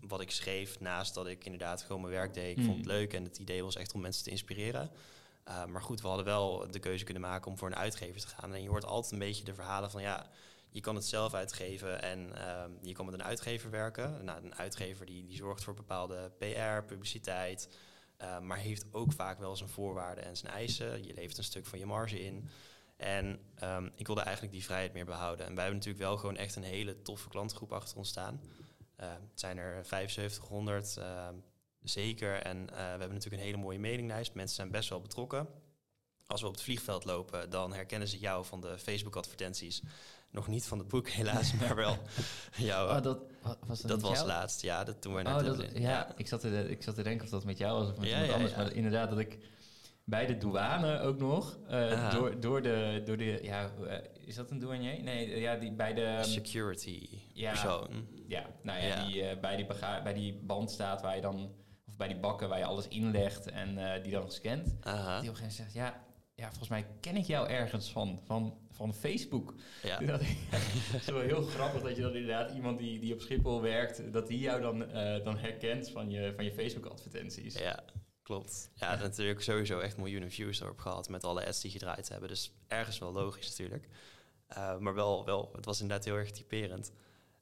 wat 0.00 0.20
ik 0.20 0.30
schreef 0.30 0.80
naast 0.80 1.14
dat 1.14 1.26
ik 1.26 1.44
inderdaad 1.44 1.82
gewoon 1.82 2.00
mijn 2.00 2.12
werk 2.12 2.34
deed. 2.34 2.56
Ik 2.56 2.64
vond 2.64 2.76
het 2.76 2.86
Mm. 2.86 2.92
leuk 2.92 3.12
en 3.12 3.24
het 3.24 3.38
idee 3.38 3.64
was 3.64 3.76
echt 3.76 3.92
om 3.94 4.00
mensen 4.00 4.24
te 4.24 4.30
inspireren. 4.30 4.90
Uh, 5.48 5.64
maar 5.64 5.82
goed, 5.82 6.00
we 6.00 6.06
hadden 6.06 6.24
wel 6.26 6.66
de 6.70 6.78
keuze 6.78 7.04
kunnen 7.04 7.22
maken 7.22 7.50
om 7.50 7.58
voor 7.58 7.68
een 7.68 7.76
uitgever 7.76 8.20
te 8.20 8.26
gaan. 8.26 8.54
En 8.54 8.62
je 8.62 8.68
hoort 8.68 8.84
altijd 8.84 9.12
een 9.12 9.18
beetje 9.18 9.44
de 9.44 9.54
verhalen 9.54 9.90
van 9.90 10.02
ja, 10.02 10.30
je 10.70 10.80
kan 10.80 10.94
het 10.94 11.04
zelf 11.04 11.34
uitgeven 11.34 12.02
en 12.02 12.50
um, 12.62 12.78
je 12.82 12.92
kan 12.92 13.04
met 13.04 13.14
een 13.14 13.22
uitgever 13.22 13.70
werken. 13.70 14.24
Nou, 14.24 14.44
een 14.44 14.54
uitgever 14.54 15.06
die, 15.06 15.26
die 15.26 15.36
zorgt 15.36 15.64
voor 15.64 15.74
bepaalde 15.74 16.32
PR, 16.38 16.84
publiciteit, 16.86 17.68
uh, 18.22 18.38
maar 18.38 18.58
heeft 18.58 18.84
ook 18.90 19.12
vaak 19.12 19.38
wel 19.38 19.56
zijn 19.56 19.68
voorwaarden 19.68 20.24
en 20.24 20.36
zijn 20.36 20.52
eisen. 20.52 21.04
Je 21.04 21.14
levert 21.14 21.38
een 21.38 21.44
stuk 21.44 21.66
van 21.66 21.78
je 21.78 21.86
marge 21.86 22.24
in. 22.24 22.48
En 22.96 23.40
um, 23.64 23.92
ik 23.94 24.06
wilde 24.06 24.20
eigenlijk 24.20 24.52
die 24.52 24.64
vrijheid 24.64 24.92
meer 24.92 25.04
behouden. 25.04 25.46
En 25.46 25.54
wij 25.54 25.64
hebben 25.64 25.80
natuurlijk 25.80 26.04
wel 26.04 26.16
gewoon 26.16 26.36
echt 26.36 26.56
een 26.56 26.62
hele 26.62 27.02
toffe 27.02 27.28
klantgroep 27.28 27.72
achter 27.72 27.96
ons 27.96 28.08
staan. 28.08 28.40
Uh, 29.00 29.06
het 29.30 29.40
zijn 29.40 29.58
er 29.58 29.84
7500 29.84 30.96
uh, 30.98 31.28
zeker. 31.82 32.42
En 32.42 32.58
uh, 32.58 32.66
we 32.68 32.74
hebben 32.74 33.08
natuurlijk 33.08 33.42
een 33.42 33.48
hele 33.48 33.62
mooie 33.62 33.78
mailinglijst. 33.78 34.34
Mensen 34.34 34.56
zijn 34.56 34.70
best 34.70 34.88
wel 34.88 35.00
betrokken. 35.00 35.48
Als 36.26 36.40
we 36.40 36.46
op 36.46 36.52
het 36.52 36.62
vliegveld 36.62 37.04
lopen, 37.04 37.50
dan 37.50 37.72
herkennen 37.72 38.08
ze 38.08 38.18
jou 38.18 38.44
van 38.44 38.60
de 38.60 38.78
Facebook-advertenties. 38.78 39.82
Nog 40.30 40.48
niet 40.48 40.66
van 40.66 40.78
het 40.78 40.88
boek 40.88 41.08
helaas, 41.20 41.52
maar 41.54 41.74
wel 41.76 41.96
jouw... 42.56 42.88
Oh, 42.96 43.02
dat 43.02 43.18
wa- 43.42 43.56
was 43.66 43.80
dat, 43.80 44.00
was 44.00 44.12
jou? 44.16 44.26
laatst, 44.26 44.62
ja, 44.62 44.84
dat 44.84 45.00
toen 45.02 45.14
wij 45.14 45.26
Oh, 45.26 45.34
dat, 45.44 45.44
Dublin. 45.56 45.80
ja, 45.82 46.12
Ik, 46.16 46.28
zat 46.28 46.40
te, 46.40 46.66
ik 46.70 46.82
zat 46.82 46.94
te 46.94 47.02
denken 47.02 47.24
of 47.24 47.30
dat 47.30 47.44
met 47.44 47.58
jou 47.58 47.78
was 47.78 47.88
of 47.92 47.98
met 47.98 48.08
Ja, 48.08 48.14
iemand 48.14 48.32
anders. 48.32 48.54
Maar 48.54 48.72
inderdaad, 48.72 49.10
dat 49.10 49.18
ik 49.18 49.38
bij 50.04 50.26
de 50.26 50.36
douane 50.36 51.00
ook 51.00 51.18
nog, 51.18 51.58
eh, 51.68 51.92
Aha. 51.92 52.10
door, 52.10 52.40
door 52.40 52.62
de, 52.62 53.02
door 53.04 53.16
de, 53.16 53.38
ja, 53.42 53.70
eh, 53.88 53.96
is 54.26 54.34
dat 54.34 54.50
een 54.50 54.58
douanier? 54.58 55.02
Nee, 55.02 55.32
eh, 55.32 55.40
ja, 55.40 55.56
die 55.56 55.72
bij 55.72 55.94
de, 55.94 56.18
Security 56.22 57.08
ja. 57.32 57.50
persoon. 57.50 57.88
ja, 58.28 58.46
nou 58.62 58.80
ja, 58.80 58.86
Ja. 58.86 59.04
die 59.06 59.38
bij, 59.38 59.56
die 59.56 59.66
bij 60.02 60.12
die 60.14 60.34
band 60.42 60.70
staat 60.70 61.02
waar 61.02 61.14
je 61.14 61.20
dan, 61.22 61.52
of 61.88 61.96
bij 61.96 62.08
die 62.08 62.16
bakken 62.18 62.48
waar 62.48 62.58
je 62.58 62.64
alles 62.64 62.88
inlegt 62.88 63.50
en 63.50 64.02
die 64.02 64.12
dan 64.12 64.30
scant. 64.30 64.64
Die 64.64 64.72
op 64.74 64.84
een 64.84 65.20
gegeven 65.20 65.34
moment 65.36 65.52
zegt, 65.52 65.72
ja, 65.72 66.04
ja, 66.34 66.46
volgens 66.48 66.68
mij 66.68 66.86
ken 67.00 67.16
ik 67.16 67.24
jou 67.24 67.48
ergens 67.48 67.90
van, 67.92 68.20
van, 68.24 68.58
van 68.80 68.94
Facebook. 68.94 69.54
ja. 69.82 69.98
Het 70.92 71.00
is 71.00 71.06
wel 71.16 71.20
heel 71.20 71.42
grappig 71.42 71.82
dat 71.82 71.96
je 71.96 72.02
dan 72.02 72.14
inderdaad 72.14 72.50
iemand 72.50 72.78
die, 72.78 72.98
die 73.00 73.12
op 73.12 73.20
Schiphol 73.20 73.62
werkt, 73.62 74.12
dat 74.12 74.26
die 74.28 74.38
jou 74.38 74.60
dan, 74.60 74.90
eh, 74.90 75.24
dan 75.24 75.38
herkent 75.38 75.90
van 75.90 76.10
je, 76.10 76.32
van 76.34 76.44
je 76.44 76.52
Facebook-advertenties. 76.52 77.58
Ja, 77.58 77.84
klopt. 78.22 78.70
Ja, 78.74 78.96
natuurlijk 78.96 79.42
sowieso 79.42 79.78
echt 79.78 79.96
miljoenen 79.96 80.30
views 80.30 80.60
erop 80.60 80.78
gehad 80.78 81.08
met 81.08 81.24
alle 81.24 81.46
ads 81.46 81.60
die 81.60 81.70
gedraaid 81.70 82.08
hebben. 82.08 82.28
Dus 82.28 82.52
ergens 82.68 82.98
wel 82.98 83.12
logisch 83.12 83.48
natuurlijk. 83.48 83.88
Uh, 84.56 84.78
maar 84.78 84.94
wel, 84.94 85.24
wel, 85.24 85.50
het 85.56 85.64
was 85.64 85.80
inderdaad 85.80 86.04
heel 86.04 86.16
erg 86.16 86.30
typerend. 86.30 86.92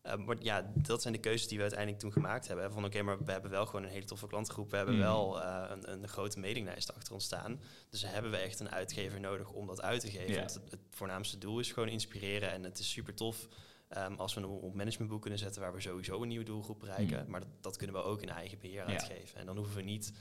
Uh, 0.08 0.16
maar 0.16 0.36
ja, 0.40 0.70
dat 0.74 1.02
zijn 1.02 1.14
de 1.14 1.20
keuzes 1.20 1.48
die 1.48 1.56
we 1.56 1.62
uiteindelijk 1.62 2.00
toen 2.00 2.12
gemaakt 2.12 2.48
hebben. 2.48 2.72
Van 2.72 2.84
oké, 2.84 3.02
maar 3.02 3.24
we 3.24 3.32
hebben 3.32 3.50
wel 3.50 3.66
gewoon 3.66 3.82
een 3.82 3.90
hele 3.90 4.04
toffe 4.04 4.26
klantengroep. 4.26 4.70
We 4.70 4.76
hebben 4.76 4.94
Mm. 4.94 5.00
wel 5.00 5.38
uh, 5.38 5.64
een, 5.68 5.92
een, 5.92 6.08
grote 6.08 6.38
mailinglijst 6.38 6.94
achter 6.94 7.14
ons 7.14 7.24
staan. 7.24 7.60
Dus 7.90 8.02
hebben 8.06 8.30
we 8.30 8.36
echt 8.36 8.60
een 8.60 8.70
uitgever 8.70 9.20
nodig 9.20 9.50
om 9.50 9.66
dat 9.66 9.82
uit 9.82 10.00
te 10.00 10.10
geven. 10.10 10.36
Want 10.36 10.54
het, 10.54 10.70
het, 10.70 10.80
voornaamste 10.90 11.38
doel 11.38 11.58
is 11.58 11.72
gewoon 11.72 11.88
inspireren. 11.88 12.50
En 12.50 12.62
het 12.64 12.78
is 12.78 12.90
super 12.90 13.14
tof 13.14 13.48
um, 13.96 14.14
als 14.14 14.34
we 14.34 14.40
een 14.40 14.46
op 14.46 14.74
managementboek 14.74 15.20
kunnen 15.20 15.38
zetten... 15.38 15.62
waar 15.62 15.72
we 15.72 15.80
sowieso 15.80 16.22
een 16.22 16.28
nieuwe 16.28 16.44
doelgroep 16.44 16.80
bereiken. 16.80 17.24
Mm. 17.24 17.30
Maar 17.30 17.40
dat, 17.40 17.48
dat, 17.60 17.76
kunnen 17.76 17.96
we 17.96 18.02
ook 18.02 18.22
in 18.22 18.28
eigen 18.28 18.58
beheer 18.58 18.76
Ja. 18.76 18.84
uitgeven. 18.84 19.40
En 19.40 19.46
dan 19.46 19.56
hoeven 19.56 19.76
we 19.76 19.82
niet 19.82 20.12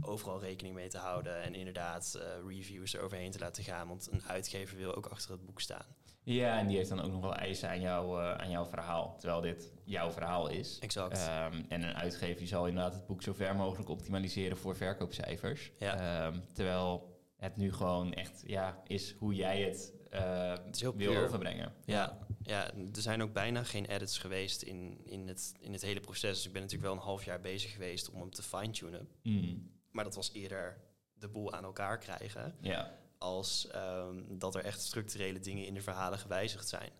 overal 0.00 0.40
rekening 0.40 0.74
mee 0.74 0.88
te 0.88 0.98
houden... 0.98 1.42
en 1.42 1.54
inderdaad 1.54 2.14
uh, 2.16 2.22
reviews 2.48 2.92
eroverheen 2.92 3.30
te 3.30 3.38
laten 3.38 3.64
gaan. 3.64 3.88
Want 3.88 4.08
een 4.10 4.22
uitgever 4.22 4.76
wil 4.76 4.94
ook 4.94 5.06
achter 5.06 5.30
het 5.30 5.44
boek 5.44 5.60
staan. 5.60 5.86
Ja, 6.34 6.58
en 6.58 6.66
die 6.66 6.76
heeft 6.76 6.88
dan 6.88 7.02
ook 7.02 7.10
nog 7.10 7.20
wel 7.20 7.34
eisen 7.34 7.68
aan, 7.68 7.80
jou, 7.80 8.20
uh, 8.20 8.32
aan 8.34 8.50
jouw 8.50 8.64
verhaal. 8.64 9.16
Terwijl 9.18 9.40
dit 9.40 9.72
jouw 9.84 10.10
verhaal 10.10 10.48
is. 10.48 10.78
Exact. 10.78 11.28
Um, 11.52 11.64
en 11.68 11.82
een 11.82 11.94
uitgever 11.94 12.36
die 12.36 12.46
zal 12.46 12.66
inderdaad 12.66 12.94
het 12.94 13.06
boek 13.06 13.22
zo 13.22 13.32
ver 13.32 13.56
mogelijk 13.56 13.88
optimaliseren 13.88 14.56
voor 14.56 14.76
verkoopcijfers. 14.76 15.72
Ja. 15.78 16.26
Um, 16.26 16.42
terwijl 16.52 17.20
het 17.36 17.56
nu 17.56 17.72
gewoon 17.72 18.12
echt 18.12 18.42
ja, 18.46 18.82
is 18.86 19.14
hoe 19.18 19.34
jij 19.34 19.62
het, 19.62 19.92
uh, 20.12 20.52
heel 20.70 20.96
wil 20.96 21.12
puur. 21.12 21.24
overbrengen. 21.24 21.72
Ja, 21.84 22.18
ja, 22.42 22.70
er 22.74 23.00
zijn 23.00 23.22
ook 23.22 23.32
bijna 23.32 23.64
geen 23.64 23.84
edits 23.84 24.18
geweest 24.18 24.62
in, 24.62 25.00
in, 25.04 25.28
het, 25.28 25.54
in 25.60 25.72
het 25.72 25.82
hele 25.82 26.00
proces. 26.00 26.36
Dus 26.36 26.46
ik 26.46 26.52
ben 26.52 26.62
natuurlijk 26.62 26.88
wel 26.90 26.98
een 26.98 27.06
half 27.06 27.24
jaar 27.24 27.40
bezig 27.40 27.72
geweest 27.72 28.10
om 28.10 28.20
hem 28.20 28.30
te 28.30 28.42
fine-tunen. 28.42 29.08
Mm. 29.22 29.70
Maar 29.90 30.04
dat 30.04 30.14
was 30.14 30.32
eerder 30.32 30.80
de 31.14 31.28
boel 31.28 31.52
aan 31.52 31.64
elkaar 31.64 31.98
krijgen. 31.98 32.54
Ja. 32.60 33.04
Als 33.18 33.68
um, 33.74 34.38
dat 34.38 34.54
er 34.54 34.64
echt 34.64 34.80
structurele 34.80 35.38
dingen 35.38 35.66
in 35.66 35.74
de 35.74 35.80
verhalen 35.80 36.18
gewijzigd 36.18 36.68
zijn. 36.68 36.90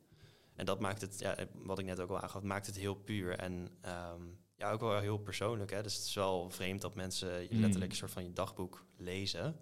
En 0.55 0.65
dat 0.65 0.81
maakt 0.81 1.01
het, 1.01 1.19
ja, 1.19 1.37
wat 1.53 1.79
ik 1.79 1.85
net 1.85 2.01
ook 2.01 2.11
al 2.11 2.21
aangaf, 2.21 2.43
maakt 2.43 2.67
het 2.67 2.77
heel 2.77 2.95
puur. 2.95 3.39
En 3.39 3.53
um, 4.13 4.39
ja, 4.57 4.71
ook 4.71 4.81
wel 4.81 5.01
heel 5.01 5.19
persoonlijk. 5.19 5.71
Hè? 5.71 5.83
Dus 5.83 5.95
het 5.97 6.05
is 6.05 6.15
wel 6.15 6.51
vreemd 6.51 6.81
dat 6.81 6.95
mensen 6.95 7.47
Mm. 7.51 7.61
letterlijk 7.61 7.91
een 7.91 7.97
soort 7.97 8.11
van 8.11 8.25
je 8.25 8.33
dagboek 8.33 8.85
lezen. 8.97 9.57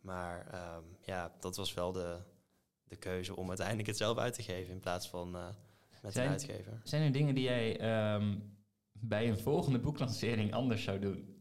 Maar 0.00 0.46
um, 0.76 0.96
ja, 1.00 1.34
dat 1.40 1.56
was 1.56 1.74
wel 1.74 1.92
de, 1.92 2.18
de 2.84 2.96
keuze 2.96 3.36
om 3.36 3.48
uiteindelijk 3.48 3.88
het 3.88 3.96
zelf 3.96 4.18
uit 4.18 4.34
te 4.34 4.42
geven 4.42 4.72
in 4.72 4.80
plaats 4.80 5.08
van 5.08 5.36
uh, 5.36 5.46
met 6.02 6.12
zijn, 6.12 6.26
een 6.26 6.32
uitgever. 6.32 6.80
Zijn 6.84 7.02
er 7.02 7.12
dingen 7.12 7.34
die 7.34 7.44
jij 7.44 7.78
bij 8.92 9.28
een 9.28 9.38
volgende 9.38 9.78
boeklancering 9.78 10.54
anders 10.54 10.82
zou 10.82 10.98
doen? 10.98 11.35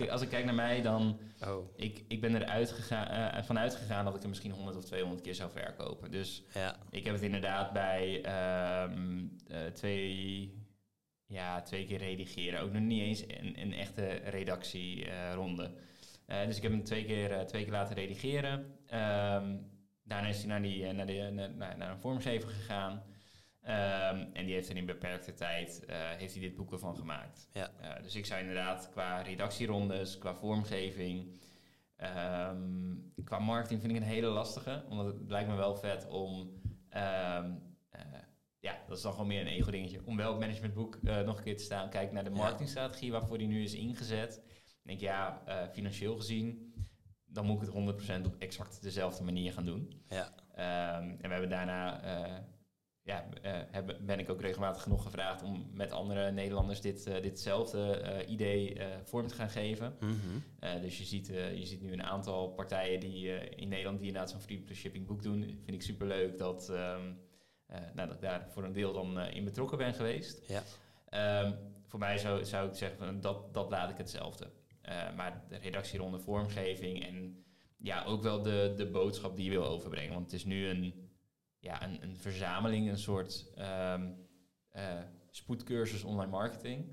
Uh, 0.00 0.10
als 0.10 0.22
ik 0.22 0.28
kijk 0.28 0.44
naar 0.44 0.54
mij, 0.54 0.82
dan... 0.82 1.18
Oh. 1.46 1.76
Ik, 1.76 2.04
ik 2.08 2.20
ben 2.20 2.34
eruit 2.34 2.70
gegaan, 2.70 3.36
uh, 3.36 3.42
vanuit 3.42 3.74
gegaan 3.74 4.04
dat 4.04 4.14
ik 4.14 4.22
er 4.22 4.28
misschien 4.28 4.50
100 4.50 4.76
of 4.76 4.84
200 4.84 5.22
keer 5.22 5.34
zou 5.34 5.50
verkopen. 5.50 6.10
Dus 6.10 6.44
ja. 6.54 6.76
ik 6.90 7.04
heb 7.04 7.14
het 7.14 7.22
inderdaad 7.22 7.72
bij 7.72 8.24
um, 8.82 9.36
uh, 9.50 9.66
twee, 9.66 10.52
ja, 11.26 11.62
twee 11.62 11.84
keer 11.84 11.98
redigeren. 11.98 12.60
Ook 12.60 12.72
nog 12.72 12.82
niet 12.82 13.02
eens 13.02 13.22
een, 13.22 13.60
een 13.60 13.72
echte 13.72 14.06
redactieronde. 14.06 15.70
Dus 16.26 16.56
ik 16.56 16.62
heb 16.62 16.72
hem 16.72 16.84
twee 16.84 17.04
keer, 17.04 17.46
twee 17.46 17.62
keer 17.62 17.72
laten 17.72 17.94
redigeren. 17.94 18.52
Um, 18.54 19.70
daarna 20.02 20.28
is 20.28 20.38
hij 20.38 20.46
naar, 20.46 20.62
die, 20.62 20.92
naar, 20.92 21.06
de, 21.06 21.50
naar, 21.56 21.76
naar 21.78 21.90
een 21.90 22.00
vormgever 22.00 22.48
gegaan. 22.48 23.02
Um, 23.62 24.30
en 24.32 24.44
die 24.44 24.54
heeft 24.54 24.68
er 24.68 24.76
in 24.76 24.86
beperkte 24.86 25.34
tijd 25.34 25.84
uh, 25.88 25.96
heeft 25.96 26.32
hij 26.32 26.42
dit 26.42 26.54
boek 26.54 26.72
ervan 26.72 26.96
gemaakt. 26.96 27.48
Ja. 27.52 27.70
Uh, 27.80 28.02
dus 28.02 28.14
ik 28.14 28.26
zou 28.26 28.40
inderdaad 28.40 28.88
qua 28.90 29.20
redactierondes, 29.20 30.18
qua 30.18 30.34
vormgeving, 30.34 31.38
um, 31.96 33.12
qua 33.24 33.38
marketing 33.38 33.80
vind 33.80 33.92
ik 33.92 33.98
een 33.98 34.06
hele 34.06 34.26
lastige. 34.26 34.84
Omdat 34.88 35.06
het 35.06 35.30
lijkt 35.30 35.48
me 35.48 35.56
wel 35.56 35.76
vet 35.76 36.08
om, 36.08 36.40
um, 36.40 37.62
uh, 37.94 38.18
ja, 38.60 38.78
dat 38.86 38.96
is 38.96 39.02
dan 39.02 39.12
gewoon 39.12 39.26
meer 39.26 39.40
een 39.40 39.46
ego 39.46 39.70
dingetje, 39.70 40.00
om 40.04 40.16
wel 40.16 40.30
het 40.30 40.40
managementboek 40.40 41.02
nog 41.02 41.36
een 41.36 41.44
keer 41.44 41.56
te 41.56 41.64
staan, 41.64 41.90
kijken 41.90 42.14
naar 42.14 42.24
de 42.24 42.30
marketingstrategie 42.30 43.12
waarvoor 43.12 43.38
die 43.38 43.48
nu 43.48 43.62
is 43.62 43.74
ingezet. 43.74 44.42
En 44.44 44.82
denk 44.82 45.00
ja, 45.00 45.42
financieel 45.72 46.16
gezien, 46.16 46.74
dan 47.26 47.46
moet 47.46 47.62
ik 47.62 47.72
het 47.72 48.22
100% 48.22 48.26
op 48.26 48.36
exact 48.38 48.82
dezelfde 48.82 49.24
manier 49.24 49.52
gaan 49.52 49.64
doen. 49.64 50.02
Ja. 50.08 50.34
en 50.54 51.18
we 51.20 51.28
hebben 51.28 51.48
daarna 51.48 52.00
ja, 53.08 53.28
heb, 53.70 53.96
ben 54.00 54.18
ik 54.18 54.30
ook 54.30 54.40
regelmatig 54.40 54.82
genoeg 54.82 55.02
gevraagd 55.02 55.42
om 55.42 55.70
met 55.72 55.92
andere 55.92 56.30
Nederlanders 56.30 56.80
dit, 56.80 57.06
uh, 57.06 57.22
ditzelfde 57.22 58.02
uh, 58.02 58.30
idee 58.30 58.80
vorm 59.04 59.26
te 59.26 59.34
gaan 59.34 59.50
geven. 59.50 59.96
Mm 60.00 60.08
-hmm. 60.08 60.80
dus 60.80 60.98
je 60.98 61.04
ziet, 61.04 61.26
je 61.26 61.66
ziet 61.66 61.82
nu 61.82 61.92
een 61.92 62.02
aantal 62.02 62.48
partijen 62.48 63.00
die 63.00 63.48
in 63.48 63.68
Nederland 63.68 63.98
die 63.98 64.06
inderdaad 64.06 64.30
zo'n 64.30 64.40
free 64.40 64.64
shipping 64.72 65.06
boek 65.06 65.22
doen. 65.22 65.42
Vind 65.42 65.76
ik 65.76 65.82
super 65.82 66.06
leuk 66.06 66.38
dat, 66.38 66.68
um, 66.68 67.18
nou, 67.94 68.08
dat 68.08 68.12
ik 68.12 68.20
daar 68.20 68.46
voor 68.50 68.64
een 68.64 68.72
deel 68.72 68.92
dan 68.92 69.20
in 69.20 69.44
betrokken 69.44 69.78
ben 69.78 69.94
geweest. 69.94 70.42
Ja. 70.48 71.42
Um, 71.44 71.54
voor 71.86 71.98
mij 71.98 72.18
zou, 72.18 72.44
zou 72.44 72.68
ik 72.68 72.74
zeggen, 72.74 72.98
van, 72.98 73.20
dat, 73.20 73.54
dat 73.54 73.70
laat 73.70 73.90
ik 73.90 73.96
hetzelfde. 73.96 74.50
maar 75.16 75.44
de 75.48 75.56
redactieronde, 75.56 76.18
vormgeving 76.18 77.04
en 77.06 77.44
ja, 77.78 78.04
ook 78.04 78.22
wel 78.22 78.42
de, 78.42 78.72
de 78.76 78.86
boodschap 78.86 79.36
die 79.36 79.44
je 79.44 79.50
wil 79.50 79.66
overbrengen. 79.66 80.12
Want 80.12 80.24
het 80.24 80.34
is 80.34 80.44
nu 80.44 80.68
een 80.68 81.07
ja, 81.60 81.82
een, 81.82 82.02
een 82.02 82.16
verzameling, 82.16 82.88
een 82.88 82.98
soort 82.98 83.46
um, 83.58 84.16
uh, 84.76 84.82
spoedcursus 85.30 86.04
online 86.04 86.30
marketing. 86.30 86.86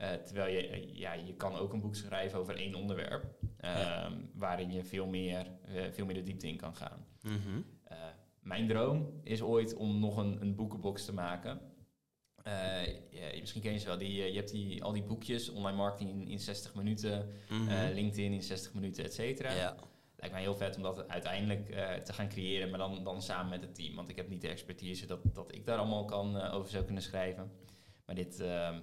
Uh, 0.00 0.12
terwijl 0.12 0.54
je, 0.54 0.90
ja, 0.98 1.12
je 1.12 1.34
kan 1.34 1.54
ook 1.54 1.72
een 1.72 1.80
boek 1.80 1.94
schrijven 1.94 2.38
over 2.38 2.56
één 2.56 2.74
onderwerp, 2.74 3.24
um, 3.24 3.48
ja. 3.60 4.12
waarin 4.34 4.72
je 4.72 4.84
veel 4.84 5.06
meer, 5.06 5.46
uh, 5.68 5.82
veel 5.90 6.04
meer 6.04 6.14
de 6.14 6.22
diepte 6.22 6.48
in 6.48 6.56
kan 6.56 6.76
gaan. 6.76 7.06
Mm 7.22 7.40
-hmm. 7.44 7.64
mijn 8.40 8.68
droom 8.68 9.20
is 9.22 9.42
ooit 9.42 9.74
om 9.74 9.98
nog 9.98 10.16
een, 10.16 10.40
een 10.40 10.54
boekenbox 10.54 11.04
te 11.04 11.12
maken. 11.12 11.60
Ja, 13.10 13.30
misschien 13.40 13.62
ken 13.62 13.72
je 13.72 13.78
ze 13.78 13.86
wel. 13.86 13.98
Die, 13.98 14.32
je 14.32 14.36
hebt 14.36 14.50
die, 14.50 14.82
al 14.82 14.92
die 14.92 15.02
boekjes, 15.02 15.48
online 15.48 15.76
marketing 15.76 16.10
in, 16.10 16.28
in 16.28 16.40
60 16.40 16.74
minuten, 16.74 17.32
mm 17.48 17.68
-hmm. 17.68 17.92
LinkedIn 17.92 18.32
in 18.32 18.42
60 18.42 18.74
minuten, 18.74 19.04
et 19.04 19.14
cetera. 19.14 19.52
Ja 19.52 19.76
lijkt 20.24 20.38
mij 20.38 20.54
heel 20.54 20.68
vet 20.68 20.76
om 20.76 20.82
dat 20.82 21.08
uiteindelijk 21.08 21.68
uh, 21.70 21.94
te 21.94 22.12
gaan 22.12 22.28
creëren, 22.28 22.70
maar 22.70 22.78
dan, 22.78 23.04
dan 23.04 23.22
samen 23.22 23.50
met 23.50 23.60
het 23.60 23.74
team. 23.74 23.94
Want 23.94 24.08
ik 24.08 24.16
heb 24.16 24.28
niet 24.28 24.40
de 24.40 24.48
expertise 24.48 25.06
dat, 25.06 25.20
dat 25.32 25.54
ik 25.54 25.66
daar 25.66 25.78
allemaal 25.78 26.04
kan, 26.04 26.36
uh, 26.36 26.54
over 26.54 26.70
zou 26.70 26.84
kunnen 26.84 27.02
schrijven. 27.02 27.52
Maar 28.06 28.14
dit 28.14 28.40
uh, 28.40 28.78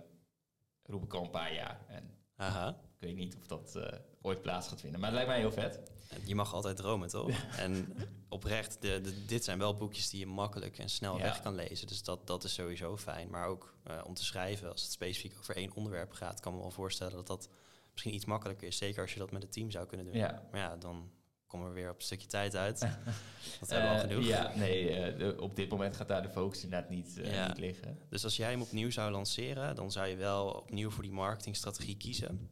roep 0.84 1.04
ik 1.04 1.14
al 1.14 1.24
een 1.24 1.30
paar 1.30 1.54
jaar. 1.54 1.86
En 1.88 2.18
Aha. 2.36 2.70
ik 2.70 3.08
weet 3.08 3.16
niet 3.16 3.36
of 3.36 3.48
dat 3.48 3.74
uh, 3.78 3.88
ooit 4.22 4.42
plaats 4.42 4.68
gaat 4.68 4.80
vinden. 4.80 5.00
Maar 5.00 5.10
het 5.10 5.18
lijkt 5.18 5.32
mij 5.32 5.40
heel 5.40 5.52
vet. 5.52 5.92
Je 6.26 6.36
mag 6.36 6.54
altijd 6.54 6.78
dromen, 6.78 7.08
toch? 7.08 7.30
en 7.58 7.94
oprecht, 8.30 8.82
de, 8.82 9.02
de, 9.02 9.26
dit 9.26 9.44
zijn 9.44 9.58
wel 9.58 9.76
boekjes 9.76 10.10
die 10.10 10.20
je 10.20 10.26
makkelijk 10.26 10.78
en 10.78 10.90
snel 10.90 11.18
Ja. 11.18 11.24
weg 11.24 11.42
kan 11.42 11.56
lezen. 11.56 11.88
Dus 11.88 12.04
dat, 12.04 12.28
dat 12.28 12.44
is 12.44 12.54
sowieso 12.54 12.98
fijn. 12.98 13.30
Maar 13.30 13.48
ook 13.48 13.76
om 14.04 14.14
te 14.14 14.24
schrijven, 14.24 14.72
als 14.72 14.82
het 14.82 14.92
specifiek 14.92 15.38
over 15.40 15.56
één 15.56 15.76
onderwerp 15.76 16.12
gaat... 16.12 16.40
kan 16.40 16.54
me 16.54 16.60
wel 16.60 16.72
voorstellen 16.72 17.14
dat 17.14 17.28
dat 17.28 17.50
misschien 17.92 18.14
iets 18.14 18.26
makkelijker 18.26 18.68
is. 18.68 18.78
Zeker 18.78 19.02
als 19.02 19.14
je 19.14 19.20
dat 19.20 19.32
met 19.32 19.42
het 19.42 19.52
team 19.52 19.72
zou 19.72 19.88
kunnen 19.88 20.06
doen. 20.06 20.16
Ja. 20.16 20.48
Maar 20.52 20.60
ja, 20.60 20.78
dan 20.78 21.12
komen 21.52 21.68
we 21.68 21.74
weer 21.74 21.90
op 21.90 21.96
een 21.96 22.02
stukje 22.02 22.28
tijd 22.28 22.56
uit. 22.56 22.80
dat 23.60 23.70
hebben 23.70 23.90
we 23.90 23.96
al 23.96 24.08
genoeg. 24.08 24.24
Uh, 24.24 24.28
ja, 24.28 24.52
nee, 24.56 25.16
de, 25.16 25.36
op 25.40 25.56
dit 25.56 25.70
moment 25.70 25.96
gaat 25.96 26.08
daar 26.08 26.22
de 26.22 26.30
focus 26.30 26.64
inderdaad 26.64 26.90
niet, 26.90 27.20
Ja. 27.24 27.48
niet 27.48 27.58
liggen. 27.58 27.98
Dus 28.10 28.24
als 28.24 28.38
jij 28.38 28.52
hem 28.52 28.62
opnieuw 28.62 28.92
zou 28.92 29.12
lanceren, 29.12 29.76
dan 29.76 29.92
zou 29.92 30.08
je 30.08 30.16
wel 30.16 30.50
opnieuw 30.52 30.90
voor 30.90 31.04
die 31.04 31.12
marketingstrategie 31.12 31.98
kiezen. 31.98 32.50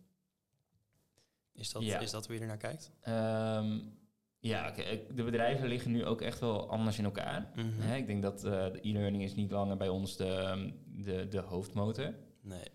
Is 1.54 1.72
dat, 1.72 1.84
Ja. 1.84 2.00
is 2.00 2.12
dat 2.12 2.26
hoe 2.26 2.36
je 2.36 2.42
ernaar 2.42 2.58
kijkt? 2.58 2.92
Um, 3.08 3.98
ja, 4.40 4.72
de 5.16 5.24
bedrijven 5.24 5.68
liggen 5.68 5.92
nu 5.92 6.06
ook 6.06 6.22
echt 6.22 6.40
wel 6.40 6.70
anders 6.70 6.98
in 6.98 7.04
elkaar. 7.04 7.52
Mhm. 7.56 7.94
Ik 7.94 8.08
denk 8.08 8.22
dat 8.22 8.46
uh, 8.46 8.66
e-learning 8.82 9.24
is 9.24 9.36
niet 9.36 9.52
langer 9.52 9.78
bij 9.78 9.90
ons 9.90 10.18
de, 10.18 10.74
de, 10.86 11.28
de 11.28 11.40
hoofdmotor. 11.40 12.14
Nee. 12.42 12.68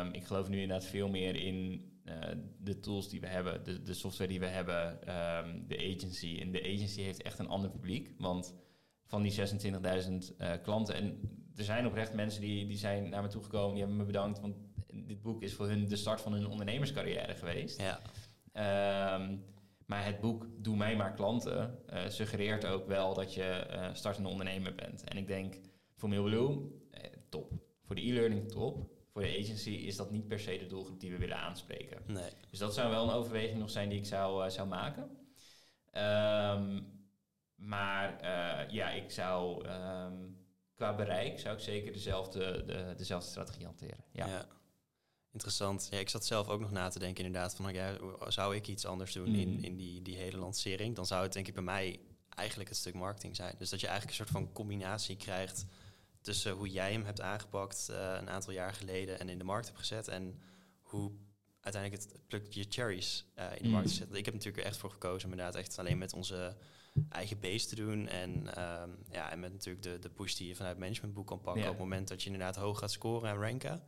Um, 0.00 0.12
ik 0.12 0.24
geloof 0.24 0.48
nu 0.48 0.60
inderdaad 0.60 0.86
veel 0.88 1.08
meer 1.08 1.36
in 1.36 1.88
uh, 2.04 2.14
de 2.58 2.80
tools 2.80 3.08
die 3.08 3.20
we 3.20 3.26
hebben, 3.26 3.64
de, 3.64 3.82
de 3.82 3.94
software 3.94 4.30
die 4.30 4.40
we 4.40 4.46
hebben, 4.46 4.92
um, 4.92 5.64
de 5.68 5.94
agency. 5.94 6.38
En 6.40 6.52
de 6.52 6.62
agency 6.62 7.00
heeft 7.00 7.22
echt 7.22 7.38
een 7.38 7.48
ander 7.48 7.70
publiek. 7.70 8.14
Want 8.18 8.54
van 9.06 9.22
die 9.22 9.32
26.000 10.30 10.36
eh, 10.36 10.52
klanten. 10.62 10.94
En 10.94 11.20
er 11.56 11.64
zijn 11.64 11.86
oprecht 11.86 12.14
mensen 12.14 12.40
die, 12.40 12.66
die 12.66 12.76
zijn 12.76 13.08
naar 13.08 13.22
me 13.22 13.28
toegekomen, 13.28 13.70
die 13.70 13.78
hebben 13.78 13.96
me 13.96 14.04
bedankt, 14.04 14.40
want 14.40 14.56
dit 15.06 15.22
boek 15.22 15.42
is 15.42 15.54
voor 15.54 15.66
hun 15.66 15.88
de 15.88 15.96
start 15.96 16.20
van 16.20 16.32
hun 16.32 16.46
ondernemerscarrière 16.46 17.34
geweest. 17.34 17.80
Ja. 17.80 18.00
Ehm, 18.52 19.36
maar 19.86 20.04
het 20.04 20.20
boek 20.20 20.46
Doe 20.58 20.76
mij 20.76 20.96
maar 20.96 21.14
klanten 21.14 21.78
uh, 21.92 22.08
suggereert 22.08 22.66
ook 22.66 22.86
wel 22.86 23.14
dat 23.14 23.34
je 23.34 23.66
startende 23.92 24.28
ondernemer 24.28 24.74
bent. 24.74 25.04
En 25.04 25.16
ik 25.16 25.26
denk 25.26 25.60
voor 25.94 26.08
Mailblue, 26.08 26.70
eh, 26.90 27.10
top. 27.28 27.52
Voor 27.82 27.94
de 27.94 28.06
e-learning 28.06 28.48
top. 28.48 28.93
Voor 29.14 29.22
de 29.22 29.38
agency 29.40 29.70
is 29.70 29.96
dat 29.96 30.10
niet 30.10 30.28
per 30.28 30.40
se 30.40 30.58
de 30.58 30.66
doelgroep 30.66 31.00
die 31.00 31.10
we 31.10 31.18
willen 31.18 31.38
aanspreken. 31.38 32.02
Nee. 32.06 32.30
Dus 32.50 32.58
dat 32.58 32.74
zou 32.74 32.90
wel 32.90 33.02
een 33.02 33.14
overweging 33.14 33.58
nog 33.58 33.70
zijn 33.70 33.88
die 33.88 33.98
ik 33.98 34.06
zou, 34.06 34.50
zou 34.50 34.68
maken. 34.68 35.02
Um, 35.92 36.92
maar 37.54 38.24
ja, 38.72 38.90
ik 38.90 39.10
zou 39.10 39.68
um, 39.68 40.46
qua 40.74 40.94
bereik 40.94 41.38
zou 41.38 41.54
ik 41.54 41.60
zeker 41.62 41.92
dezelfde, 41.92 42.64
de, 42.64 42.94
dezelfde 42.96 43.30
strategie 43.30 43.64
hanteren. 43.64 44.04
ja. 44.12 44.26
ja. 44.26 44.46
Interessant. 45.32 45.88
Ja, 45.90 45.98
ik 45.98 46.08
zat 46.08 46.24
zelf 46.24 46.48
ook 46.48 46.60
nog 46.60 46.70
na 46.70 46.88
te 46.88 46.98
denken 46.98 47.24
inderdaad 47.24 47.54
van, 47.54 47.72
ja, 47.72 47.96
zou 48.28 48.56
ik 48.56 48.68
iets 48.68 48.86
anders 48.86 49.12
doen 49.12 49.34
in, 49.34 49.48
mm. 49.48 49.64
in 49.64 49.76
die, 49.76 50.02
die 50.02 50.16
hele 50.16 50.36
lancering? 50.36 50.96
Dan 50.96 51.06
zou 51.06 51.22
het 51.22 51.32
denk 51.32 51.48
ik 51.48 51.54
bij 51.54 51.62
mij 51.62 52.00
eigenlijk 52.28 52.68
het 52.68 52.78
stuk 52.78 52.94
marketing 52.94 53.36
zijn. 53.36 53.54
Dus 53.58 53.70
dat 53.70 53.80
je 53.80 53.86
eigenlijk 53.86 54.18
een 54.18 54.24
soort 54.26 54.38
van 54.38 54.52
combinatie 54.52 55.16
krijgt 55.16 55.66
tussen 56.24 56.52
hoe 56.52 56.68
jij 56.70 56.92
hem 56.92 57.04
hebt 57.04 57.20
aangepakt 57.20 57.88
uh, 57.90 57.96
een 58.20 58.30
aantal 58.30 58.52
jaar 58.52 58.72
geleden 58.72 59.18
en 59.18 59.28
in 59.28 59.38
de 59.38 59.44
markt 59.44 59.66
hebt 59.66 59.78
gezet 59.78 60.08
en 60.08 60.40
hoe 60.82 61.12
uiteindelijk 61.60 62.02
het, 62.02 62.12
het 62.12 62.26
plukt 62.26 62.54
je 62.54 62.66
cherries 62.68 63.26
uh, 63.38 63.44
in 63.56 63.62
de 63.62 63.68
markt 63.68 63.88
te 63.88 63.94
zetten. 63.94 64.16
Ik 64.16 64.24
heb 64.24 64.34
natuurlijk 64.34 64.64
echt 64.64 64.76
voor 64.76 64.90
gekozen 64.90 65.24
om 65.24 65.30
inderdaad 65.30 65.54
echt 65.54 65.78
alleen 65.78 65.98
met 65.98 66.12
onze 66.12 66.56
eigen 67.08 67.40
base 67.40 67.66
te 67.66 67.74
doen. 67.74 68.08
En, 68.08 68.30
um, 68.80 68.98
ja, 69.10 69.30
en 69.30 69.40
met 69.40 69.52
natuurlijk 69.52 69.84
de, 69.84 69.98
de 69.98 70.10
push 70.10 70.34
die 70.34 70.48
je 70.48 70.54
vanuit 70.54 70.78
managementboek 70.78 71.26
kan 71.26 71.40
pakken 71.40 71.62
op 71.62 71.68
het 71.68 71.78
moment 71.78 72.08
dat 72.08 72.22
je 72.22 72.30
inderdaad 72.30 72.56
hoog 72.56 72.78
gaat 72.78 72.92
scoren 72.92 73.30
en 73.30 73.36
ranken. 73.36 73.82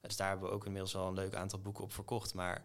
Dus 0.00 0.16
daar 0.16 0.28
hebben 0.28 0.48
we 0.48 0.54
ook 0.54 0.64
inmiddels 0.64 0.96
al 0.96 1.08
een 1.08 1.14
leuk 1.14 1.34
aantal 1.34 1.58
boeken 1.60 1.84
op 1.84 1.92
verkocht. 1.92 2.34
Maar 2.34 2.64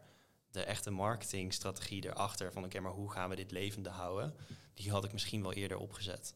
de 0.51 0.63
echte 0.63 0.91
marketingstrategie 0.91 2.05
erachter 2.05 2.51
van 2.51 2.63
oké, 2.63 2.79
maar 2.79 2.91
hoe 2.91 3.11
gaan 3.11 3.29
we 3.29 3.35
dit 3.35 3.51
levende 3.51 3.89
houden, 3.89 4.35
die 4.73 4.91
had 4.91 5.03
ik 5.03 5.11
misschien 5.11 5.41
wel 5.41 5.53
eerder 5.53 5.77
opgezet. 5.77 6.35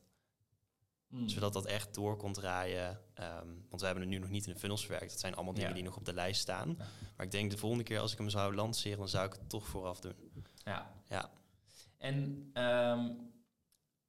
Hmm. 1.14 1.30
Zodat 1.30 1.54
dat 1.54 1.66
echt 1.66 1.94
door 1.94 2.18
kon 2.18 2.34
draaien. 2.34 3.00
Ehm, 3.14 3.48
want 3.70 3.82
we 3.82 3.86
hebben 3.86 4.04
het 4.04 4.14
nu 4.14 4.20
nog 4.20 4.30
niet 4.30 4.46
in 4.48 4.54
de 4.54 4.60
funnels 4.60 4.82
verwerkt. 4.82 5.10
Dat 5.10 5.20
zijn 5.20 5.36
allemaal 5.36 5.54
dingen 5.54 5.74
die 5.74 5.84
nog 5.84 5.98
op 5.98 6.06
de 6.06 6.14
lijst 6.14 6.42
staan. 6.42 6.76
Maar 7.16 7.26
ik 7.26 7.32
denk 7.32 7.52
de 7.52 7.58
volgende 7.58 7.84
keer 7.84 8.00
als 8.00 8.12
ik 8.12 8.18
hem 8.18 8.30
zou 8.30 8.56
lanceren, 8.56 8.98
dan 8.98 9.10
zou 9.10 9.26
ik 9.26 9.34
het 9.34 9.50
toch 9.50 9.68
vooraf 9.68 10.00
doen. 10.00 10.46
Ja. 10.64 10.94
ja. 11.10 11.32
En 11.98 12.50
um, 12.54 13.32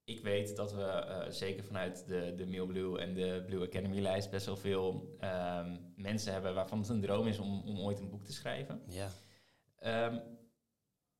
ik 0.03 0.19
weet 0.21 0.55
dat 0.55 0.73
we 0.73 1.05
uh, 1.25 1.31
zeker 1.31 1.63
vanuit 1.63 2.07
de, 2.07 2.33
de 2.35 2.45
Mailblue 2.45 2.99
en 2.99 3.13
de 3.13 3.43
Blue 3.45 3.65
Academy 3.65 3.99
lijst 3.99 4.29
best 4.29 4.45
wel 4.45 4.57
veel 4.57 5.17
um, 5.21 5.93
mensen 5.95 6.33
hebben 6.33 6.53
waarvan 6.53 6.79
het 6.79 6.89
een 6.89 7.01
droom 7.01 7.27
is 7.27 7.39
om, 7.39 7.61
om 7.61 7.79
ooit 7.79 7.99
een 7.99 8.09
boek 8.09 8.23
te 8.23 8.33
schrijven. 8.33 8.81
Ja. 8.87 9.09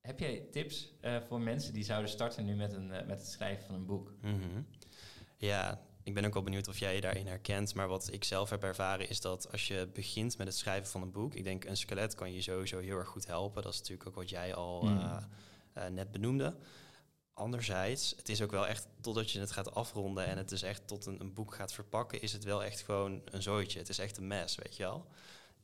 Heb 0.05 0.19
jij 0.19 0.47
tips 0.51 0.93
uh, 1.01 1.21
voor 1.21 1.41
mensen 1.41 1.73
die 1.73 1.83
zouden 1.83 2.09
starten 2.09 2.45
nu 2.45 2.55
met, 2.55 2.73
een, 2.73 2.89
uh, 2.89 3.05
met 3.05 3.19
het 3.19 3.27
schrijven 3.27 3.65
van 3.65 3.75
een 3.75 3.85
boek? 3.85 4.13
Mm 4.21 4.39
-hmm. 4.39 4.67
Ja, 5.37 5.81
ik 6.03 6.13
ben 6.13 6.25
ook 6.25 6.33
wel 6.33 6.43
benieuwd 6.43 6.67
of 6.67 6.77
jij 6.77 6.95
je 6.95 7.01
daarin 7.01 7.27
herkent. 7.27 7.73
Maar 7.73 7.87
wat 7.87 8.09
ik 8.11 8.23
zelf 8.23 8.49
heb 8.49 8.63
ervaren 8.63 9.09
is 9.09 9.21
dat 9.21 9.51
als 9.51 9.67
je 9.67 9.89
begint 9.93 10.37
met 10.37 10.47
het 10.47 10.57
schrijven 10.57 10.87
van 10.87 11.01
een 11.01 11.11
boek, 11.11 11.33
ik 11.33 11.43
denk 11.43 11.65
een 11.65 11.77
skelet 11.77 12.15
kan 12.15 12.33
je 12.33 12.41
sowieso 12.41 12.79
heel 12.79 12.97
erg 12.97 13.07
goed 13.07 13.27
helpen. 13.27 13.63
Dat 13.63 13.73
is 13.73 13.79
natuurlijk 13.79 14.09
ook 14.09 14.15
wat 14.15 14.29
jij 14.29 14.53
al 14.53 14.83
mm. 14.83 15.19
net 15.91 16.11
benoemde. 16.11 16.55
Anderzijds, 17.33 18.13
het 18.17 18.29
is 18.29 18.41
ook 18.41 18.51
wel 18.51 18.67
echt 18.67 18.87
totdat 19.01 19.31
je 19.31 19.39
het 19.39 19.51
gaat 19.51 19.75
afronden 19.75 20.25
en 20.25 20.37
het 20.37 20.49
dus 20.49 20.61
echt 20.61 20.87
tot 20.87 21.05
een, 21.05 21.19
een, 21.19 21.33
boek 21.33 21.55
gaat 21.55 21.73
verpakken, 21.73 22.21
is 22.21 22.33
het 22.33 22.43
wel 22.43 22.63
echt 22.63 22.81
gewoon 22.81 23.21
een 23.25 23.41
zooitje. 23.41 23.79
Het 23.79 23.89
is 23.89 23.99
echt 23.99 24.17
een 24.17 24.27
mes, 24.27 24.55
weet 24.55 24.75
je 24.75 24.83
wel. 24.83 25.07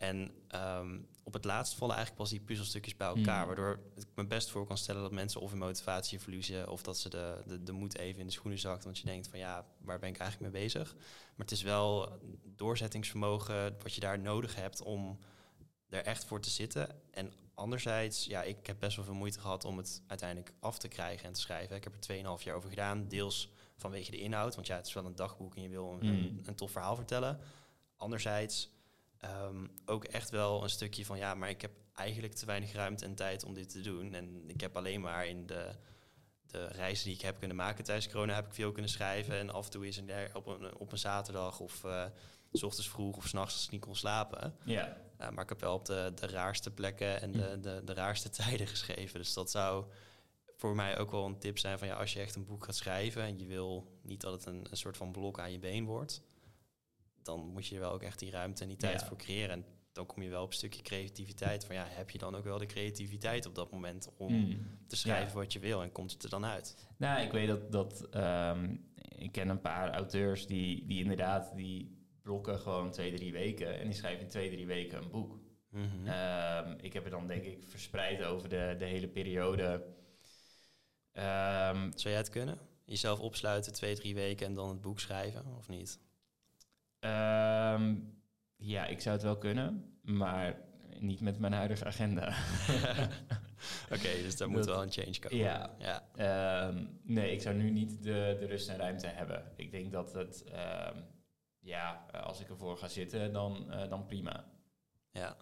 En 0.01 0.31
ehm, 0.47 0.99
op 1.23 1.33
het 1.33 1.45
laatst 1.45 1.73
vallen 1.73 1.95
eigenlijk 1.95 2.23
pas 2.23 2.31
die 2.31 2.45
puzzelstukjes 2.45 2.95
bij 2.95 3.07
elkaar, 3.07 3.37
hmm. 3.37 3.47
waardoor 3.47 3.79
ik 3.95 4.07
me 4.15 4.25
best 4.25 4.49
voor 4.49 4.67
kan 4.67 4.77
stellen 4.77 5.01
dat 5.01 5.11
mensen 5.11 5.41
of 5.41 5.49
hun 5.49 5.59
motivatie 5.59 6.19
verliezen 6.19 6.69
of 6.69 6.81
dat 6.81 6.97
ze 6.97 7.09
de, 7.09 7.41
de, 7.45 7.63
de 7.63 7.71
moed 7.71 7.97
even 7.97 8.19
in 8.19 8.25
de 8.25 8.31
schoenen 8.31 8.59
zakt, 8.59 8.83
want 8.83 8.97
je 8.97 9.05
denkt 9.05 9.27
van 9.27 9.39
ja, 9.39 9.65
waar 9.81 9.99
ben 9.99 10.09
ik 10.09 10.17
eigenlijk 10.17 10.53
mee 10.53 10.63
bezig? 10.63 10.93
Maar 10.93 11.45
het 11.45 11.51
is 11.51 11.61
wel 11.61 12.19
doorzettingsvermogen 12.43 13.75
wat 13.81 13.93
je 13.93 14.01
daar 14.01 14.19
nodig 14.19 14.55
hebt 14.55 14.81
om 14.81 15.19
er 15.89 16.03
echt 16.03 16.25
voor 16.25 16.41
te 16.41 16.49
zitten. 16.49 16.89
En 17.11 17.33
anderzijds, 17.53 18.25
ja, 18.25 18.43
ik 18.43 18.67
heb 18.67 18.79
best 18.79 18.95
wel 18.95 19.05
veel 19.05 19.13
moeite 19.13 19.39
gehad 19.39 19.65
om 19.65 19.77
het 19.77 20.01
uiteindelijk 20.07 20.53
af 20.59 20.77
te 20.77 20.87
krijgen 20.87 21.27
en 21.27 21.33
te 21.33 21.39
schrijven. 21.39 21.75
Ik 21.75 21.83
heb 21.83 21.93
er 21.93 22.37
2,5 22.39 22.43
jaar 22.43 22.55
over 22.55 22.69
gedaan, 22.69 23.07
deels 23.07 23.49
vanwege 23.77 24.11
de 24.11 24.19
inhoud, 24.19 24.55
want 24.55 24.67
ja, 24.67 24.75
het 24.75 24.87
is 24.87 24.93
wel 24.93 25.05
een 25.05 25.15
dagboek 25.15 25.55
en 25.55 25.61
je 25.61 25.69
wil 25.69 25.97
een, 25.99 26.07
mm. 26.07 26.39
een, 26.43 26.55
tof 26.55 26.71
verhaal 26.71 26.95
vertellen. 26.95 27.39
Anderzijds 27.97 28.69
um, 29.21 29.71
ook 29.85 30.03
echt 30.03 30.29
wel 30.29 30.63
een 30.63 30.69
stukje 30.69 31.05
van, 31.05 31.17
ja, 31.17 31.33
maar 31.33 31.49
ik 31.49 31.61
heb 31.61 31.71
eigenlijk 31.93 32.33
te 32.33 32.45
weinig 32.45 32.73
ruimte 32.73 33.05
en 33.05 33.15
tijd 33.15 33.43
om 33.43 33.53
dit 33.53 33.69
te 33.69 33.81
doen. 33.81 34.13
En 34.13 34.49
ik 34.49 34.61
heb 34.61 34.77
alleen 34.77 35.01
maar 35.01 35.27
in 35.27 35.45
de, 35.45 35.75
de 36.45 36.65
reizen 36.65 37.05
die 37.05 37.15
ik 37.15 37.21
heb 37.21 37.39
kunnen 37.39 37.57
maken 37.57 37.83
tijdens 37.83 38.09
corona, 38.09 38.33
heb 38.33 38.45
ik 38.45 38.53
veel 38.53 38.71
kunnen 38.71 38.91
schrijven. 38.91 39.37
En 39.37 39.49
af 39.49 39.65
en 39.65 39.71
toe 39.71 39.87
is 39.87 39.97
er 39.97 40.35
op 40.35 40.47
een, 40.47 40.75
op 40.75 40.91
een 40.91 40.97
zaterdag 40.97 41.59
of... 41.59 41.83
Uh, 41.83 42.05
s 42.51 42.63
ochtends 42.63 42.89
vroeg 42.89 43.17
of 43.17 43.27
s'nachts 43.27 43.53
als 43.53 43.65
ik 43.65 43.71
niet 43.71 43.81
kon 43.81 43.95
slapen. 43.95 44.55
Ja. 44.63 44.97
Uh, 45.21 45.29
maar 45.29 45.43
ik 45.43 45.49
heb 45.49 45.59
wel 45.59 45.73
op 45.73 45.85
de, 45.85 46.11
de 46.15 46.27
raarste 46.27 46.71
plekken 46.71 47.21
en 47.21 47.31
de, 47.31 47.51
hm. 47.53 47.61
de, 47.61 47.81
de 47.85 47.93
raarste 47.93 48.29
tijden 48.39 48.67
geschreven. 48.67 49.19
Dus 49.19 49.33
dat 49.33 49.51
zou 49.51 49.85
voor 50.57 50.75
mij 50.75 50.97
ook 50.97 51.11
wel 51.11 51.25
een 51.25 51.39
tip 51.39 51.57
zijn 51.57 51.79
van 51.79 51.87
ja, 51.87 51.95
als 51.95 52.13
je 52.13 52.19
echt 52.19 52.35
een 52.35 52.45
boek 52.45 52.65
gaat 52.65 52.75
schrijven 52.75 53.23
en 53.23 53.39
je 53.39 53.45
wil 53.45 53.99
niet 54.01 54.21
dat 54.21 54.31
het 54.31 54.45
een, 54.45 54.67
een 54.69 54.77
soort 54.77 54.97
van 54.97 55.11
blok 55.11 55.39
aan 55.39 55.51
je 55.51 55.59
been 55.59 55.85
wordt, 55.85 56.21
dan 57.37 57.47
moet 57.47 57.67
je 57.67 57.75
er 57.75 57.81
wel 57.81 57.91
ook 57.91 58.03
echt 58.03 58.19
die 58.19 58.31
ruimte 58.31 58.61
en 58.61 58.67
die 58.67 58.77
tijd 58.77 59.03
voor 59.03 59.17
creëren. 59.17 59.49
En 59.49 59.65
dan 59.91 60.05
kom 60.05 60.23
je 60.23 60.29
wel 60.29 60.43
op 60.43 60.47
een 60.47 60.53
stukje 60.53 60.81
creativiteit. 60.81 61.65
Van 61.65 61.75
ja, 61.75 61.85
heb 61.87 62.09
je 62.09 62.17
dan 62.17 62.35
ook 62.35 62.43
wel 62.43 62.57
de 62.57 62.65
creativiteit 62.65 63.45
op 63.45 63.55
dat 63.55 63.71
moment 63.71 64.09
om 64.17 64.33
hm. 64.33 64.57
te 64.87 64.95
schrijven 64.95 65.37
wat 65.37 65.53
je 65.53 65.59
wil 65.59 65.81
en 65.81 65.91
komt 65.91 66.11
het 66.11 66.23
er 66.23 66.29
dan 66.29 66.45
uit? 66.45 66.75
Nou, 66.97 67.21
ik 67.21 67.31
weet 67.31 67.47
dat, 67.47 67.71
dat 67.71 68.07
um, 68.15 68.89
ik 69.17 69.31
ken 69.31 69.49
een 69.49 69.61
paar 69.61 69.93
auteurs 69.93 70.47
die, 70.47 70.85
die 70.85 71.01
inderdaad 71.01 71.55
die 71.55 71.99
blokken 72.21 72.59
gewoon 72.59 72.91
twee, 72.91 73.13
drie 73.13 73.31
weken. 73.31 73.79
En 73.79 73.85
die 73.85 73.95
schrijven 73.95 74.21
in 74.21 74.29
twee, 74.29 74.49
drie 74.49 74.65
weken 74.65 75.03
een 75.03 75.09
boek. 75.09 75.39
Mhm. 75.69 76.07
Ehm, 76.07 76.73
ik 76.81 76.93
heb 76.93 77.03
het 77.03 77.11
dan 77.11 77.27
denk 77.27 77.43
ik 77.43 77.63
verspreid 77.63 78.23
over 78.23 78.49
de, 78.49 78.75
de 78.77 78.85
hele 78.85 79.07
periode. 79.07 79.63
Um, 81.13 81.91
Zou 81.95 82.09
jij 82.09 82.15
het 82.15 82.29
kunnen? 82.29 82.59
Jezelf 82.85 83.19
opsluiten 83.19 83.73
twee, 83.73 83.95
drie 83.95 84.15
weken 84.15 84.47
en 84.47 84.53
dan 84.53 84.69
het 84.69 84.81
boek 84.81 84.99
schrijven, 84.99 85.45
of 85.57 85.69
niet? 85.69 85.99
Um, 87.03 88.13
ja, 88.55 88.85
ik 88.85 89.01
zou 89.01 89.15
het 89.15 89.23
wel 89.23 89.37
kunnen, 89.37 89.95
maar 90.01 90.61
niet 90.99 91.21
met 91.21 91.39
mijn 91.39 91.53
huidige 91.53 91.85
agenda. 91.85 92.27
Oké, 93.95 94.09
dus 94.23 94.37
daar 94.37 94.49
moet 94.49 94.65
wel 94.65 94.81
een 94.81 94.91
change 94.91 95.19
komen. 95.19 95.37
Ja. 95.37 95.75
ja. 95.77 96.73
nee, 97.03 97.31
ik 97.31 97.41
zou 97.41 97.55
nu 97.55 97.69
niet 97.69 98.03
de, 98.03 98.35
de 98.39 98.45
rust 98.45 98.69
en 98.69 98.77
ruimte 98.77 99.07
hebben. 99.07 99.51
Ik 99.55 99.71
denk 99.71 99.91
dat 99.91 100.13
het 100.13 100.43
ja, 101.61 102.05
eh, 102.11 102.23
als 102.23 102.39
ik 102.39 102.49
ervoor 102.49 102.77
ga 102.77 102.87
zitten, 102.87 103.33
dan, 103.33 103.65
uh, 103.69 103.89
dan 103.89 104.05
prima. 104.05 104.45
Ja. 105.11 105.37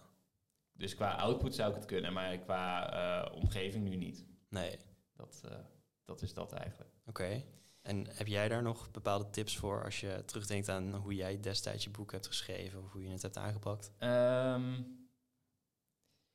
Dus 0.72 0.94
qua 0.94 1.14
output 1.14 1.54
zou 1.54 1.70
ik 1.70 1.76
het 1.76 1.84
kunnen, 1.84 2.12
maar 2.12 2.38
qua 2.38 2.94
uh, 3.26 3.34
omgeving 3.34 3.88
nu 3.88 3.96
niet. 3.96 4.26
Nee. 4.48 4.78
Dat, 5.12 5.42
uh, 5.44 5.56
dat 6.04 6.22
is 6.22 6.34
dat 6.34 6.52
eigenlijk. 6.52 6.94
Oké. 7.06 7.42
En 7.90 8.06
heb 8.14 8.26
jij 8.26 8.48
daar 8.48 8.62
nog 8.62 8.90
bepaalde 8.90 9.30
tips 9.30 9.56
voor 9.56 9.84
als 9.84 10.00
je 10.00 10.22
terugdenkt 10.24 10.68
aan 10.68 10.94
hoe 10.94 11.14
jij 11.14 11.40
destijds 11.40 11.84
je 11.84 11.90
boek 11.90 12.12
hebt 12.12 12.26
geschreven 12.26 12.82
of 12.82 12.92
hoe 12.92 13.02
je 13.02 13.08
het 13.10 13.22
hebt 13.22 13.36
aangepakt? 13.36 13.92
Um, 14.00 14.86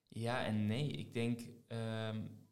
ja 0.07 0.45
en 0.45 0.65
nee. 0.65 0.87
Ik 0.87 1.13
denk, 1.13 1.39
um, 1.39 2.47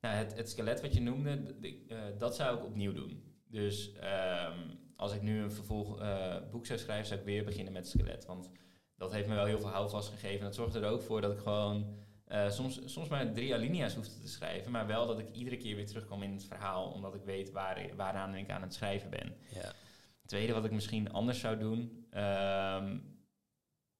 nou, 0.00 0.14
het, 0.14 0.36
het 0.36 0.50
skelet 0.50 0.80
wat 0.80 0.94
je 0.94 1.00
noemde, 1.00 1.54
uh, 1.88 1.98
dat 2.18 2.36
zou 2.36 2.58
ik 2.58 2.64
opnieuw 2.64 2.92
doen. 2.92 3.22
Dus 3.46 3.92
um, 3.94 4.78
als 4.96 5.12
ik 5.12 5.22
nu 5.22 5.42
een 5.42 5.52
vervolg 5.52 6.00
uh, 6.00 6.36
boek 6.50 6.66
zou 6.66 6.78
schrijven, 6.78 7.06
zou 7.06 7.20
ik 7.20 7.26
weer 7.26 7.44
beginnen 7.44 7.72
met 7.72 7.88
skelet. 7.88 8.26
Want 8.26 8.50
dat 8.96 9.12
heeft 9.12 9.28
me 9.28 9.34
wel 9.34 9.44
heel 9.44 9.60
veel 9.60 9.68
houvast 9.68 10.08
gegeven. 10.08 10.38
En 10.38 10.44
dat 10.44 10.54
zorgde 10.54 10.80
er 10.80 10.90
ook 10.90 11.02
voor 11.02 11.20
dat 11.20 11.32
ik 11.32 11.38
gewoon 11.38 11.96
uh, 12.28 12.50
soms, 12.50 12.80
soms 12.84 13.08
maar 13.08 13.32
drie 13.32 13.54
alinea's 13.54 13.94
hoefde 13.94 14.18
te 14.18 14.28
schrijven. 14.28 14.70
Maar 14.70 14.86
wel 14.86 15.06
dat 15.06 15.18
ik 15.18 15.30
iedere 15.30 15.56
keer 15.56 15.76
weer 15.76 15.86
terugkom 15.86 16.22
in 16.22 16.32
het 16.32 16.44
verhaal. 16.44 16.90
Omdat 16.90 17.14
ik 17.14 17.22
weet 17.24 17.50
waar, 17.50 17.90
waaraan 17.96 18.34
ik 18.34 18.50
aan 18.50 18.62
het 18.62 18.74
schrijven 18.74 19.10
ben. 19.10 19.36
Ja. 19.48 19.60
Het 19.60 20.36
tweede 20.36 20.52
wat 20.52 20.64
ik 20.64 20.70
misschien 20.70 21.12
anders 21.12 21.40
zou 21.40 21.58
doen. 21.58 21.78
Um, 22.10 23.16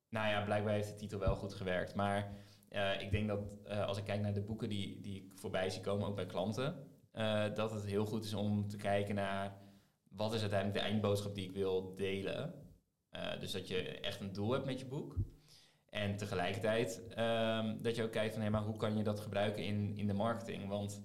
nou 0.08 0.28
ja, 0.28 0.42
blijkbaar 0.44 0.72
heeft 0.72 0.88
de 0.88 0.94
titel 0.94 1.18
wel 1.18 1.36
goed 1.36 1.54
gewerkt. 1.54 1.94
Maar 1.94 2.32
uh, 2.70 3.00
ik 3.00 3.10
denk 3.10 3.28
dat 3.28 3.58
uh, 3.66 3.86
als 3.86 3.98
ik 3.98 4.04
kijk 4.04 4.20
naar 4.20 4.34
de 4.34 4.42
boeken 4.42 4.68
die, 4.68 5.00
die 5.00 5.16
ik 5.16 5.38
voorbij 5.38 5.70
zie 5.70 5.80
komen, 5.80 6.06
ook 6.06 6.16
bij 6.16 6.26
klanten. 6.26 6.86
dat 7.54 7.72
het 7.72 7.84
heel 7.84 8.04
goed 8.06 8.24
is 8.24 8.34
om 8.34 8.68
te 8.68 8.76
kijken 8.76 9.14
naar 9.14 9.56
wat 10.08 10.34
is 10.34 10.40
uiteindelijk 10.40 10.80
de 10.80 10.86
eindboodschap 10.90 11.34
die 11.34 11.48
ik 11.48 11.54
wil 11.54 11.94
delen. 11.96 12.54
Dus 13.40 13.52
dat 13.52 13.68
je 13.68 14.00
echt 14.00 14.20
een 14.20 14.32
doel 14.32 14.52
hebt 14.52 14.64
met 14.64 14.80
je 14.80 14.86
boek. 14.86 15.16
En 15.90 16.16
tegelijkertijd 16.16 17.02
um, 17.18 17.82
dat 17.82 17.96
je 17.96 18.02
ook 18.02 18.12
kijkt 18.12 18.34
van 18.34 18.42
hé, 18.42 18.50
maar 18.50 18.62
hoe 18.62 18.76
kan 18.76 18.96
je 18.96 19.02
dat 19.02 19.20
gebruiken 19.20 19.64
in, 19.64 19.96
in 19.96 20.06
de 20.06 20.12
marketing? 20.12 20.68
Want 20.68 21.02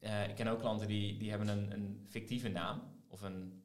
uh, 0.00 0.28
ik 0.28 0.34
ken 0.34 0.48
ook 0.48 0.60
klanten 0.60 0.86
die, 0.86 1.16
die 1.16 1.30
hebben 1.30 1.48
een, 1.48 1.72
een 1.72 2.06
fictieve 2.08 2.48
naam 2.48 2.82
of 3.08 3.22
een 3.22 3.64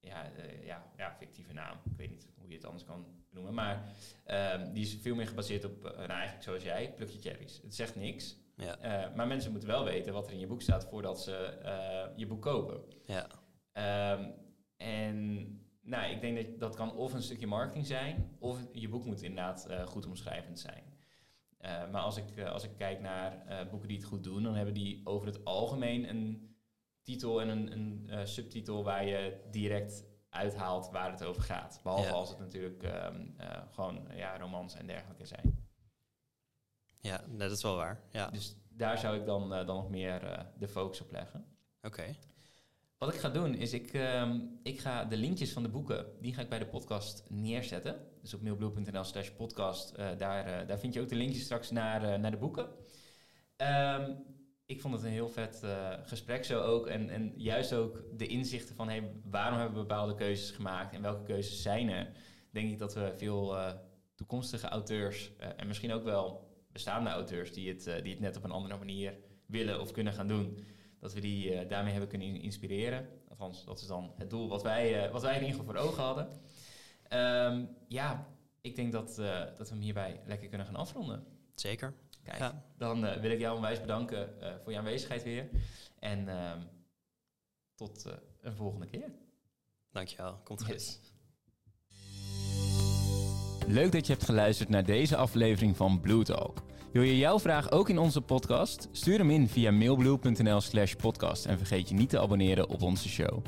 ja, 0.00 0.30
ja, 0.64 0.92
ja, 0.96 1.14
fictieve 1.18 1.52
naam. 1.52 1.78
Ik 1.84 1.96
weet 1.96 2.10
niet 2.10 2.28
hoe 2.36 2.48
je 2.48 2.54
het 2.54 2.64
anders 2.64 2.84
kan 2.84 3.06
noemen. 3.30 3.54
Maar 3.54 3.88
ehm, 4.24 4.72
die 4.72 4.84
is 4.84 4.98
veel 5.00 5.14
meer 5.14 5.26
gebaseerd 5.26 5.64
op, 5.64 5.82
nou 5.82 6.08
eigenlijk 6.08 6.42
zoals 6.42 6.62
jij, 6.62 6.92
pluk 6.96 7.08
je 7.08 7.20
cherries. 7.20 7.60
Het 7.62 7.74
zegt 7.74 7.96
niks. 7.96 8.36
Ja. 8.56 9.12
maar 9.14 9.26
mensen 9.26 9.50
moeten 9.50 9.68
wel 9.68 9.84
weten 9.84 10.12
wat 10.12 10.26
er 10.26 10.32
in 10.32 10.38
je 10.38 10.46
boek 10.46 10.62
staat 10.62 10.84
voordat 10.84 11.22
ze 11.22 12.12
je 12.16 12.26
boek 12.26 12.42
kopen. 12.42 12.80
Ja. 13.04 13.26
Ehm, 13.72 14.30
en 14.76 15.65
nou, 15.86 16.10
ik 16.12 16.20
denk 16.20 16.36
dat 16.36 16.58
dat 16.60 16.76
kan 16.76 16.92
of 16.92 17.12
een 17.12 17.22
stukje 17.22 17.46
marketing 17.46 17.86
zijn, 17.86 18.36
of 18.38 18.58
je 18.72 18.88
boek 18.88 19.04
moet 19.04 19.22
inderdaad 19.22 19.68
goed 19.84 20.06
omschrijvend 20.06 20.58
zijn. 20.58 20.94
Eh, 21.66 21.90
maar 21.90 22.02
als 22.02 22.16
ik, 22.16 22.36
eh, 22.36 22.50
als 22.50 22.64
ik 22.64 22.76
kijk 22.76 23.00
naar 23.00 23.46
eh, 23.46 23.70
boeken 23.70 23.88
die 23.88 23.96
het 23.96 24.06
goed 24.06 24.24
doen, 24.24 24.42
dan 24.42 24.54
hebben 24.54 24.74
die 24.74 25.00
over 25.04 25.26
het 25.26 25.44
algemeen 25.44 26.08
een 26.08 26.56
titel 27.02 27.40
en 27.40 27.48
een, 27.48 27.72
een 28.12 28.28
subtitel 28.28 28.84
waar 28.84 29.04
je 29.04 29.40
direct 29.50 30.04
uithaalt 30.28 30.90
waar 30.90 31.10
het 31.10 31.24
over 31.24 31.42
gaat. 31.42 31.80
Behalve 31.82 32.12
als 32.12 32.28
het 32.28 32.38
natuurlijk 32.38 32.82
ehm, 32.82 33.26
gewoon 33.70 34.08
ja, 34.14 34.38
romans 34.38 34.74
en 34.74 34.86
dergelijke 34.86 35.26
zijn. 35.26 35.68
Ja, 36.98 37.24
dat 37.28 37.50
is 37.50 37.62
wel 37.62 37.76
waar. 37.76 38.00
Ja. 38.10 38.30
Dus 38.30 38.56
daar 38.68 38.98
zou 38.98 39.16
ik 39.16 39.26
dan, 39.26 39.48
dan 39.48 39.66
nog 39.66 39.90
meer 39.90 40.46
de 40.58 40.68
focus 40.68 41.00
op 41.00 41.10
leggen. 41.10 41.56
Oké. 41.82 42.14
Wat 42.98 43.14
ik 43.14 43.20
ga 43.20 43.28
doen 43.28 43.54
is, 43.54 43.72
ik, 43.72 43.92
ehm, 43.92 44.40
ik 44.62 44.80
ga 44.80 45.04
de 45.04 45.16
linkjes 45.16 45.52
van 45.52 45.62
de 45.62 45.68
boeken, 45.68 46.06
die 46.20 46.34
ga 46.34 46.42
ik 46.42 46.48
bij 46.48 46.58
de 46.58 46.66
podcast 46.66 47.24
neerzetten. 47.28 47.96
Dus 48.22 48.34
op 48.34 48.42
mailblue.nl 48.42 49.04
slash 49.04 49.30
podcast, 49.30 49.98
uh, 49.98 50.08
daar, 50.18 50.46
uh, 50.46 50.68
daar 50.68 50.78
vind 50.78 50.94
je 50.94 51.00
ook 51.00 51.08
de 51.08 51.14
linkjes 51.14 51.44
straks 51.44 51.70
naar, 51.70 52.02
uh, 52.02 52.14
naar 52.14 52.30
de 52.30 52.36
boeken. 52.36 52.68
Um, 53.56 54.24
ik 54.66 54.80
vond 54.80 54.94
het 54.94 55.02
een 55.02 55.10
heel 55.10 55.28
vet 55.28 55.62
gesprek 56.02 56.44
zo 56.44 56.60
ook. 56.60 56.86
En, 56.86 57.10
en 57.10 57.32
juist 57.36 57.72
ook 57.72 58.02
de 58.12 58.26
inzichten 58.26 58.74
van, 58.74 58.88
hey, 58.88 59.10
waarom 59.24 59.58
hebben 59.58 59.76
we 59.76 59.86
bepaalde 59.86 60.14
keuzes 60.14 60.50
gemaakt 60.50 60.94
en 60.94 61.02
welke 61.02 61.22
keuzes 61.22 61.62
zijn 61.62 61.88
er? 61.88 62.12
Denk 62.50 62.70
ik 62.70 62.78
dat 62.78 62.94
we 62.94 63.12
veel 63.16 63.56
toekomstige 64.14 64.68
auteurs 64.68 65.32
en 65.56 65.66
misschien 65.66 65.92
ook 65.92 66.04
wel 66.04 66.48
bestaande 66.72 67.10
auteurs 67.10 67.52
die 67.52 67.68
het, 67.68 67.84
die 68.02 68.12
het 68.12 68.20
net 68.20 68.36
op 68.36 68.44
een 68.44 68.50
andere 68.50 68.76
manier 68.76 69.18
willen 69.46 69.80
of 69.80 69.90
kunnen 69.92 70.12
gaan 70.12 70.28
doen 70.28 70.64
dat 71.06 71.14
we 71.14 71.20
die 71.20 71.52
uh, 71.52 71.68
daarmee 71.68 71.90
hebben 71.90 72.10
kunnen 72.10 72.42
inspireren. 72.42 73.08
Althans, 73.28 73.64
dat 73.64 73.80
is 73.80 73.86
dan 73.86 74.12
het 74.16 74.30
doel 74.30 74.48
wat 74.48 74.62
wij, 74.62 75.06
uh, 75.06 75.12
wat 75.12 75.22
wij 75.22 75.34
in 75.34 75.40
ieder 75.40 75.56
geval 75.56 75.74
voor 75.74 75.82
ogen 75.82 76.02
hadden. 76.02 76.28
Um, 77.54 77.68
ja, 77.88 78.26
ik 78.60 78.76
denk 78.76 78.92
dat, 78.92 79.18
uh, 79.18 79.38
dat 79.56 79.68
we 79.68 79.74
hem 79.74 79.82
hierbij 79.82 80.20
lekker 80.24 80.48
kunnen 80.48 80.66
gaan 80.66 80.76
afronden. 80.76 81.24
Zeker. 81.54 81.94
Kijk, 82.22 82.38
ja. 82.38 82.64
dan 82.76 83.20
wil 83.20 83.30
ik 83.30 83.38
jou 83.38 83.56
onwijs 83.56 83.80
bedanken 83.80 84.28
voor 84.62 84.72
je 84.72 84.78
aanwezigheid 84.78 85.22
weer. 85.22 85.48
En 85.98 86.28
ehm, 86.28 86.60
tot 87.74 88.06
een 88.40 88.54
volgende 88.54 88.86
keer. 88.86 89.10
Dankjewel, 89.92 90.40
komt 90.44 90.64
goed. 90.64 90.72
Yes. 90.72 91.00
Leuk 93.66 93.92
dat 93.92 94.06
je 94.06 94.12
hebt 94.12 94.24
geluisterd 94.24 94.68
naar 94.68 94.84
deze 94.84 95.16
aflevering 95.16 95.76
van 95.76 96.00
Blue 96.00 96.24
Talk. 96.24 96.62
Wil 96.96 97.04
je 97.04 97.16
jouw 97.16 97.38
vraag 97.38 97.70
ook 97.70 97.88
in 97.88 97.98
onze 97.98 98.20
podcast? 98.20 98.88
Stuur 98.92 99.18
hem 99.18 99.30
in 99.30 99.48
via 99.48 99.70
mailblue.nl 99.70 100.60
slash 100.60 100.94
podcast 100.94 101.46
en 101.46 101.58
vergeet 101.58 101.88
je 101.88 101.94
niet 101.94 102.08
te 102.08 102.20
abonneren 102.20 102.68
op 102.68 102.82
onze 102.82 103.08
show. 103.08 103.42